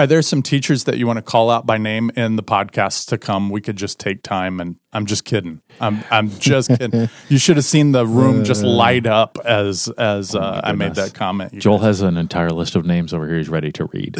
are 0.00 0.06
there 0.06 0.22
some 0.22 0.42
teachers 0.42 0.84
that 0.84 0.96
you 0.96 1.06
want 1.06 1.18
to 1.18 1.22
call 1.22 1.50
out 1.50 1.66
by 1.66 1.76
name 1.76 2.10
in 2.16 2.36
the 2.36 2.42
podcasts 2.42 3.06
to 3.08 3.18
come? 3.18 3.50
We 3.50 3.60
could 3.60 3.76
just 3.76 4.00
take 4.00 4.22
time, 4.22 4.58
and 4.58 4.76
I'm 4.94 5.04
just 5.04 5.26
kidding. 5.26 5.60
I'm 5.78 6.02
I'm 6.10 6.30
just 6.38 6.70
kidding. 6.70 7.10
You 7.28 7.38
should 7.38 7.56
have 7.56 7.66
seen 7.66 7.92
the 7.92 8.06
room 8.06 8.44
just 8.44 8.62
light 8.62 9.06
up 9.06 9.36
as 9.44 9.88
as 9.98 10.34
uh, 10.34 10.62
I 10.64 10.72
made 10.72 10.94
that 10.94 11.12
comment. 11.12 11.52
Joel 11.58 11.80
has 11.80 12.00
an 12.00 12.16
entire 12.16 12.50
list 12.50 12.76
of 12.76 12.86
names 12.86 13.12
over 13.12 13.28
here 13.28 13.36
he's 13.36 13.50
ready 13.50 13.72
to 13.72 13.84
read. 13.86 14.16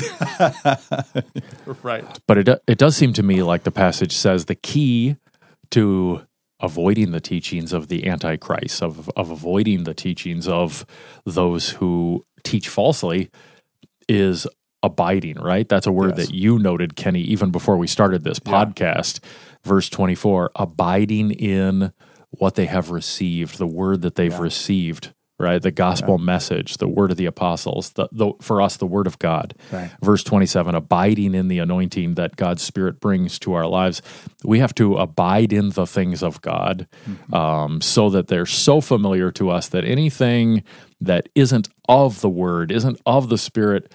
right? 1.83 2.21
But 2.27 2.39
it, 2.39 2.63
it 2.67 2.79
does 2.79 2.95
seem 2.95 3.15
to 3.15 3.23
me 3.23 3.43
like 3.43 3.63
the 3.63 3.71
passage 3.71 4.15
says 4.15 4.45
the 4.45 4.55
key 4.55 5.17
to 5.71 6.27
avoiding 6.61 7.13
the 7.13 7.21
teachings 7.21 7.73
of 7.73 7.89
the 7.89 8.07
Antichrist, 8.07 8.83
of, 8.83 9.09
of 9.17 9.31
avoiding 9.31 9.85
the 9.85 9.95
teachings 9.95 10.47
of 10.47 10.85
those 11.25 11.71
who 11.71 12.23
teach 12.45 12.69
falsely, 12.69 13.31
is 14.09 14.47
abiding, 14.83 15.37
right? 15.39 15.69
That's 15.69 15.87
a 15.87 15.93
word 15.93 16.17
Yes. 16.17 16.29
that 16.29 16.35
you 16.35 16.59
noted, 16.59 16.97
Kenny, 16.97 17.21
even 17.23 17.51
before 17.51 17.77
we 17.77 17.87
started 17.87 18.25
this 18.25 18.39
podcast. 18.39 19.21
Verse 19.65 19.89
24 19.91 20.53
abiding 20.57 21.33
in 21.33 21.93
what 22.31 22.55
they 22.55 22.67
have 22.67 22.91
received, 22.91 23.59
the 23.59 23.67
word 23.67 24.03
that 24.03 24.15
they've 24.15 24.39
received. 24.39 25.13
Right, 25.39 25.63
the 25.63 25.71
gospel 25.71 26.19
message, 26.19 26.77
the 26.77 26.87
word 26.87 27.11
of 27.11 27.17
the 27.17 27.25
apostles, 27.25 27.93
the, 27.93 28.11
the 28.13 28.35
for 28.43 28.61
us, 28.61 28.77
the 28.77 28.85
word 28.87 29.07
of 29.07 29.19
God 29.19 29.55
Right. 29.73 29.91
verse 30.03 30.23
27 30.23 30.75
abiding 30.75 31.35
in 31.35 31.49
the 31.49 31.59
anointing 31.61 32.13
that 32.17 32.37
god's 32.37 32.63
spirit 32.63 33.01
brings 33.01 33.39
to 33.39 33.55
our 33.55 33.67
lives 33.67 34.03
we 34.45 34.59
have 34.59 34.75
to 34.75 34.99
abide 34.99 35.51
in 35.55 35.71
the 35.71 35.87
things 35.87 36.23
of 36.23 36.43
god 36.43 36.87
um, 37.33 37.81
so 37.81 38.11
that 38.11 38.29
they're 38.29 38.45
so 38.45 38.83
familiar 38.83 39.31
to 39.33 39.49
us 39.49 39.67
that 39.69 39.83
anything 39.87 40.63
that 41.01 41.27
isn't 41.35 41.71
of 41.89 42.21
the 42.21 42.29
word 42.29 42.71
isn't 42.71 43.01
of 43.07 43.31
the 43.31 43.39
spirit 43.39 43.91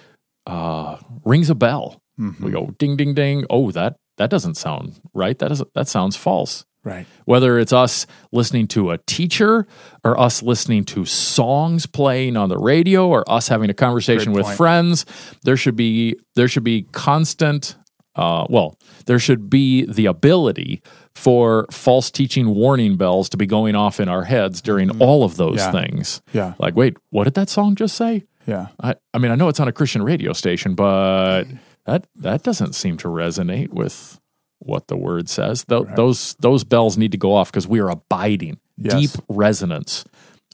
uh, 0.46 0.96
rings 1.24 1.50
a 1.50 1.54
bell 1.54 2.00
we 2.40 2.50
go 2.50 2.74
ding 2.78 2.96
ding 2.96 3.12
ding 3.14 3.44
oh 3.50 3.70
that 3.72 3.96
that 4.16 4.30
doesn't 4.30 4.54
sound 4.56 4.98
right 5.12 5.38
that 5.38 5.48
doesn't 5.48 5.72
that 5.74 5.88
sounds 5.88 6.16
false 6.16 6.64
Right. 6.84 7.04
whether 7.24 7.58
it's 7.58 7.72
us 7.72 8.06
listening 8.30 8.68
to 8.68 8.92
a 8.92 8.98
teacher 8.98 9.66
or 10.04 10.18
us 10.20 10.40
listening 10.40 10.84
to 10.84 11.04
songs 11.04 11.84
playing 11.84 12.36
on 12.36 12.48
the 12.48 12.56
radio 12.58 13.08
or 13.08 13.28
us 13.28 13.48
having 13.48 13.70
a 13.70 13.74
conversation 13.74 14.32
Great 14.32 14.36
with 14.36 14.46
point. 14.46 14.56
friends 14.56 15.04
there 15.42 15.56
should 15.56 15.74
be 15.74 16.14
there 16.36 16.46
should 16.46 16.62
be 16.62 16.82
constant 16.92 17.74
uh, 18.14 18.46
well 18.48 18.78
there 19.06 19.18
should 19.18 19.50
be 19.50 19.84
the 19.84 20.06
ability 20.06 20.80
for 21.14 21.66
false 21.72 22.08
teaching 22.10 22.54
warning 22.54 22.96
bells 22.96 23.28
to 23.30 23.36
be 23.36 23.46
going 23.46 23.74
off 23.74 23.98
in 23.98 24.08
our 24.08 24.22
heads 24.24 24.62
during 24.62 24.88
all 25.02 25.24
of 25.24 25.36
those 25.36 25.60
Mm-hmm. 25.60 25.76
Yeah. 25.76 25.82
things 25.82 26.22
Yeah. 26.32 26.54
like 26.60 26.76
wait 26.76 26.96
what 27.10 27.24
did 27.24 27.34
that 27.34 27.48
song 27.50 27.74
just 27.74 27.96
say 27.96 28.24
Yeah. 28.46 28.68
I, 28.80 28.94
I 29.12 29.18
mean 29.18 29.30
i 29.32 29.34
know 29.34 29.48
it's 29.48 29.60
on 29.60 29.68
a 29.68 29.72
christian 29.72 30.02
radio 30.02 30.32
station 30.32 30.74
but 30.74 31.44
that 31.84 32.06
that 32.16 32.42
doesn't 32.42 32.74
seem 32.74 32.96
to 32.98 33.08
resonate 33.08 33.70
with 33.70 34.20
what 34.58 34.86
the 34.88 34.96
word 34.96 35.28
says 35.28 35.64
Tho- 35.64 35.84
those 35.96 36.34
those 36.40 36.64
bells 36.64 36.96
need 36.96 37.12
to 37.12 37.18
go 37.18 37.34
off 37.34 37.50
because 37.50 37.66
we 37.68 37.80
are 37.80 37.90
abiding 37.90 38.58
Yes. 38.78 38.94
deep 38.94 39.24
resonance 39.28 40.04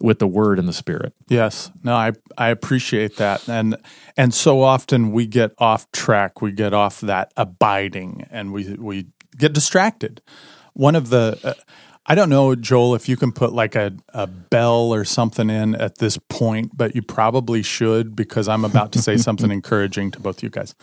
with 0.00 0.18
the 0.20 0.26
word 0.28 0.58
and 0.58 0.68
the 0.68 0.72
spirit 0.72 1.12
Yes. 1.28 1.70
No, 1.82 1.94
I 1.94 2.12
I 2.38 2.48
appreciate 2.48 3.16
that. 3.16 3.48
And 3.48 3.76
and 4.16 4.32
so 4.32 4.62
often 4.62 5.12
we 5.12 5.26
get 5.26 5.52
off 5.58 5.90
track. 5.92 6.40
We 6.42 6.52
get 6.52 6.72
off 6.72 7.00
that 7.02 7.32
abiding 7.36 8.26
and 8.30 8.52
we 8.52 8.74
we 8.74 9.06
get 9.36 9.52
distracted. 9.52 10.20
One 10.74 10.94
of 10.96 11.08
the 11.10 11.38
uh, 11.44 11.54
I 12.04 12.16
don't 12.16 12.28
know, 12.28 12.56
Joel, 12.56 12.96
if 12.96 13.08
you 13.08 13.16
can 13.16 13.30
put 13.30 13.52
like 13.52 13.76
a, 13.76 13.92
a 14.08 14.26
bell 14.26 14.92
or 14.92 15.04
something 15.04 15.48
in 15.48 15.76
at 15.76 15.98
this 15.98 16.18
point, 16.28 16.76
but 16.76 16.96
you 16.96 17.02
probably 17.02 17.62
should 17.62 18.16
because 18.16 18.48
I'm 18.48 18.64
about 18.64 18.90
to 18.92 18.98
say 19.00 19.16
something 19.16 19.50
encouraging 19.52 20.10
to 20.12 20.20
both 20.20 20.42
you 20.42 20.50
guys. 20.50 20.74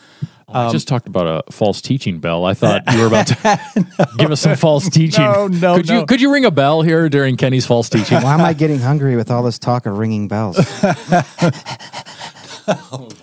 I 0.47 0.71
just 0.71 0.87
talked 0.87 1.07
about 1.07 1.27
a 1.27 1.51
false 1.51 1.81
teaching 1.81 2.19
bell. 2.19 2.45
I 2.45 2.53
thought 2.53 2.83
you 2.91 3.01
were 3.01 3.07
about 3.07 3.27
to 3.27 3.59
give 4.17 4.31
us 4.31 4.41
some 4.41 4.55
false 4.55 4.89
teaching. 4.93 5.23
No, 5.23 5.47
no, 5.47 5.75
could 5.75 5.89
no. 5.89 5.99
you 5.99 6.05
could 6.05 6.21
you 6.21 6.33
ring 6.33 6.45
a 6.45 6.51
bell 6.51 6.81
here 6.81 7.07
during 7.09 7.35
Kenny's 7.35 7.65
false 7.67 7.89
teaching? 7.89 8.21
Why 8.21 8.33
am 8.33 8.41
I 8.41 8.53
getting 8.53 8.79
hungry 8.79 9.15
with 9.15 9.29
all 9.29 9.43
this 9.43 9.59
talk 9.59 9.85
of 9.85 9.97
ringing 9.97 10.27
bells? 10.27 10.57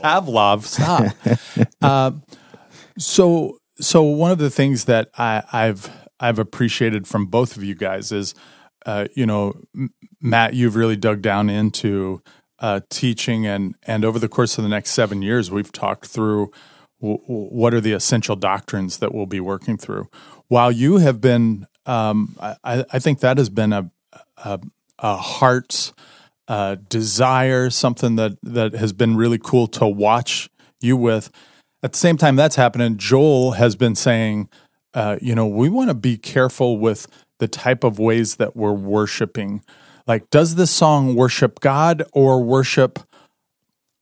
Pavlov, 0.03 0.65
stop. 0.65 1.17
uh, 1.83 2.13
so, 2.99 3.59
so 3.81 4.03
one 4.03 4.31
of 4.31 4.39
the 4.39 4.51
things 4.51 4.85
that 4.85 5.11
I, 5.19 5.43
I've 5.53 5.91
I've 6.21 6.39
appreciated 6.39 7.07
from 7.07 7.27
both 7.27 7.57
of 7.57 7.65
you 7.65 7.75
guys 7.75 8.13
is, 8.13 8.35
uh, 8.85 9.07
you 9.15 9.27
know, 9.27 9.55
M- 9.75 9.93
Matt, 10.21 10.55
you've 10.55 10.77
really 10.77 10.97
dug 10.97 11.23
down 11.23 11.51
into 11.51 12.23
uh, 12.59 12.81
teaching, 12.89 13.47
and 13.47 13.75
and 13.87 14.05
over 14.05 14.19
the 14.19 14.29
course 14.29 14.59
of 14.59 14.65
the 14.65 14.71
next 14.71 14.91
seven 14.91 15.23
years, 15.23 15.51
we've 15.51 15.73
talked 15.73 16.07
through 16.07 16.51
w- 17.01 17.21
w- 17.21 17.49
what 17.51 17.75
are 17.75 17.81
the 17.81 17.93
essential 17.93 18.37
doctrines 18.37 18.99
that 18.99 19.15
we'll 19.15 19.27
be 19.27 19.41
working 19.41 19.77
through. 19.77 20.09
While 20.49 20.73
you 20.73 20.99
have 20.99 21.21
been, 21.21 21.67
um, 21.85 22.37
I, 22.41 22.85
I 22.91 22.99
think 22.99 23.21
that 23.21 23.39
has 23.39 23.51
been 23.51 23.73
a 23.73 23.91
a, 24.39 24.61
a 24.99 25.17
heart's 25.17 25.93
uh, 26.49 26.77
desire, 26.89 27.71
something 27.71 28.17
that 28.17 28.39
that 28.43 28.73
has 28.75 28.93
been 28.93 29.17
really 29.17 29.39
cool 29.39 29.67
to 29.69 29.87
watch 29.87 30.49
you 30.81 30.97
with. 30.97 31.31
At 31.83 31.93
the 31.93 31.99
same 31.99 32.17
time 32.17 32.37
that's 32.37 32.57
happening, 32.57 32.97
Joel 32.97 33.53
has 33.53 33.77
been 33.77 33.95
saying, 33.95 34.49
uh, 34.97 35.19
you 35.21 35.35
know, 35.35 35.47
we 35.47 35.69
want 35.69 35.91
to 35.91 35.95
be 35.95 36.17
careful 36.17 36.79
with 36.79 37.07
the 37.39 37.47
type 37.47 37.85
of 37.85 37.99
ways 37.99 38.37
that 38.37 38.57
we're 38.57 38.73
worshiping. 38.73 39.63
Like, 40.07 40.31
does 40.31 40.55
this 40.55 40.71
song 40.71 41.15
worship 41.15 41.61
God 41.61 42.03
or 42.15 42.43
worship 42.43 43.01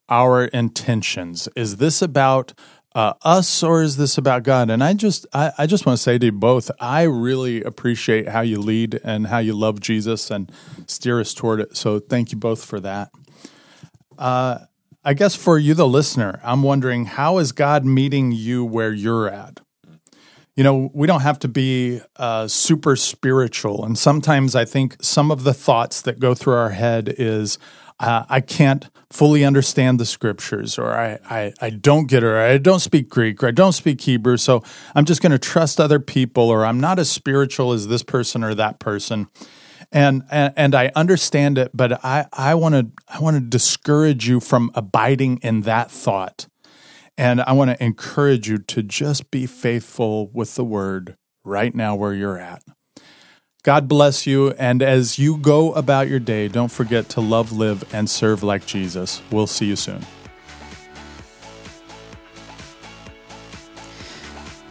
our 0.07 0.45
intentions? 0.45 1.49
Is 1.53 1.77
this 1.77 2.01
about 2.01 2.53
uh, 2.95 3.13
us 3.23 3.61
or 3.61 3.83
is 3.83 3.97
this 3.97 4.17
about 4.17 4.43
God? 4.43 4.69
And 4.69 4.81
I 4.81 4.93
just, 4.93 5.27
I, 5.33 5.51
I 5.57 5.65
just 5.65 5.85
want 5.85 5.97
to 5.97 6.01
say 6.01 6.17
to 6.17 6.27
you 6.27 6.31
both, 6.31 6.71
I 6.79 7.03
really 7.03 7.61
appreciate 7.61 8.29
how 8.29 8.39
you 8.39 8.61
lead 8.61 9.01
and 9.03 9.27
how 9.27 9.39
you 9.39 9.53
love 9.53 9.81
Jesus 9.81 10.31
and 10.31 10.49
steer 10.87 11.19
us 11.19 11.33
toward 11.33 11.59
it. 11.59 11.75
So 11.75 11.99
thank 11.99 12.31
you 12.31 12.37
both 12.37 12.63
for 12.63 12.79
that. 12.79 13.11
Uh, 14.17 14.59
I 15.03 15.13
guess 15.13 15.35
for 15.35 15.59
you, 15.59 15.73
the 15.73 15.87
listener, 15.87 16.39
I'm 16.41 16.63
wondering 16.63 17.03
how 17.03 17.37
is 17.39 17.51
God 17.51 17.83
meeting 17.83 18.31
you 18.31 18.63
where 18.63 18.93
you're 18.93 19.27
at? 19.27 19.59
You 20.55 20.63
know, 20.63 20.89
we 20.93 21.05
don't 21.05 21.21
have 21.21 21.39
to 21.39 21.47
be 21.47 22.01
uh, 22.15 22.47
super 22.47 22.95
spiritual. 22.95 23.83
And 23.83 23.97
sometimes 23.97 24.55
I 24.55 24.63
think 24.63 24.95
some 25.01 25.29
of 25.29 25.43
the 25.43 25.53
thoughts 25.53 26.01
that 26.03 26.19
go 26.19 26.33
through 26.33 26.53
our 26.53 26.69
head 26.69 27.13
is, 27.17 27.57
uh, 27.99 28.25
I 28.29 28.41
can't 28.41 28.89
fully 29.11 29.45
understand 29.45 29.99
the 29.99 30.05
scriptures, 30.05 30.77
or 30.77 30.93
I, 30.93 31.19
I, 31.29 31.53
I 31.61 31.69
don't 31.69 32.07
get 32.07 32.23
it, 32.23 32.27
or 32.27 32.37
I 32.37 32.57
don't 32.57 32.79
speak 32.79 33.09
Greek, 33.09 33.43
or 33.43 33.47
I 33.47 33.51
don't 33.51 33.71
speak 33.71 34.01
Hebrew, 34.01 34.37
so 34.37 34.63
I'm 34.93 35.05
just 35.05 35.21
going 35.21 35.31
to 35.31 35.39
trust 35.39 35.79
other 35.79 35.99
people, 35.99 36.49
or 36.49 36.65
I'm 36.65 36.79
not 36.79 36.99
as 36.99 37.09
spiritual 37.09 37.71
as 37.71 37.87
this 37.87 38.03
person 38.03 38.43
or 38.43 38.53
that 38.55 38.79
person. 38.79 39.27
And, 39.91 40.23
and, 40.29 40.53
and 40.57 40.75
I 40.75 40.91
understand 40.95 41.57
it, 41.57 41.71
but 41.73 42.03
I, 42.03 42.27
I 42.33 42.55
want 42.55 42.75
to 42.75 42.91
I 43.07 43.19
want 43.19 43.37
to 43.37 43.41
discourage 43.41 44.27
you 44.27 44.39
from 44.39 44.71
abiding 44.73 45.39
in 45.41 45.61
that 45.61 45.91
thought 45.91 46.47
and 47.17 47.41
I 47.41 47.53
want 47.53 47.71
to 47.71 47.83
encourage 47.83 48.49
you 48.49 48.57
to 48.57 48.83
just 48.83 49.31
be 49.31 49.45
faithful 49.45 50.27
with 50.33 50.55
the 50.55 50.65
word 50.65 51.15
right 51.43 51.73
now 51.73 51.95
where 51.95 52.13
you're 52.13 52.37
at. 52.37 52.63
God 53.63 53.87
bless 53.87 54.27
you. 54.27 54.51
And 54.51 54.83
as 54.83 55.17
you 55.17 55.37
go 55.37 55.73
about 55.73 56.07
your 56.07 56.19
day, 56.19 56.47
don't 56.47 56.71
forget 56.71 57.09
to 57.09 57.21
love, 57.21 57.51
live, 57.51 57.83
and 57.93 58.09
serve 58.09 58.43
like 58.43 58.65
Jesus. 58.65 59.21
We'll 59.31 59.47
see 59.47 59.65
you 59.65 59.75
soon. 59.75 60.05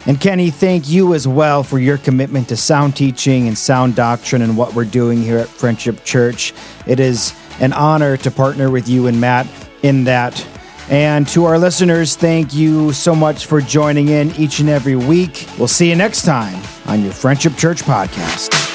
And 0.07 0.21
Kenny, 0.21 0.51
thank 0.51 0.87
you 0.87 1.15
as 1.15 1.27
well 1.27 1.63
for 1.63 1.79
your 1.79 1.97
commitment 1.97 2.47
to 2.49 2.55
sound 2.55 2.95
teaching 2.95 3.47
and 3.47 3.57
sound 3.57 3.95
doctrine 3.95 4.43
and 4.43 4.55
what 4.55 4.75
we're 4.75 4.85
doing 4.85 5.21
here 5.21 5.39
at 5.39 5.47
Friendship 5.47 6.03
Church. 6.03 6.53
It 6.85 6.99
is 6.99 7.33
an 7.59 7.73
honor 7.73 8.15
to 8.17 8.29
partner 8.29 8.69
with 8.69 8.87
you 8.87 9.07
and 9.07 9.19
Matt 9.19 9.47
in 9.81 10.03
that 10.03 10.47
and 10.89 11.27
to 11.29 11.45
our 11.45 11.57
listeners, 11.57 12.15
thank 12.15 12.53
you 12.53 12.93
so 12.93 13.15
much 13.15 13.45
for 13.45 13.61
joining 13.61 14.09
in 14.09 14.31
each 14.35 14.59
and 14.59 14.69
every 14.69 14.95
week. 14.95 15.47
We'll 15.57 15.67
see 15.67 15.89
you 15.89 15.95
next 15.95 16.23
time 16.23 16.61
on 16.85 17.03
your 17.03 17.13
Friendship 17.13 17.55
Church 17.55 17.81
podcast. 17.83 18.74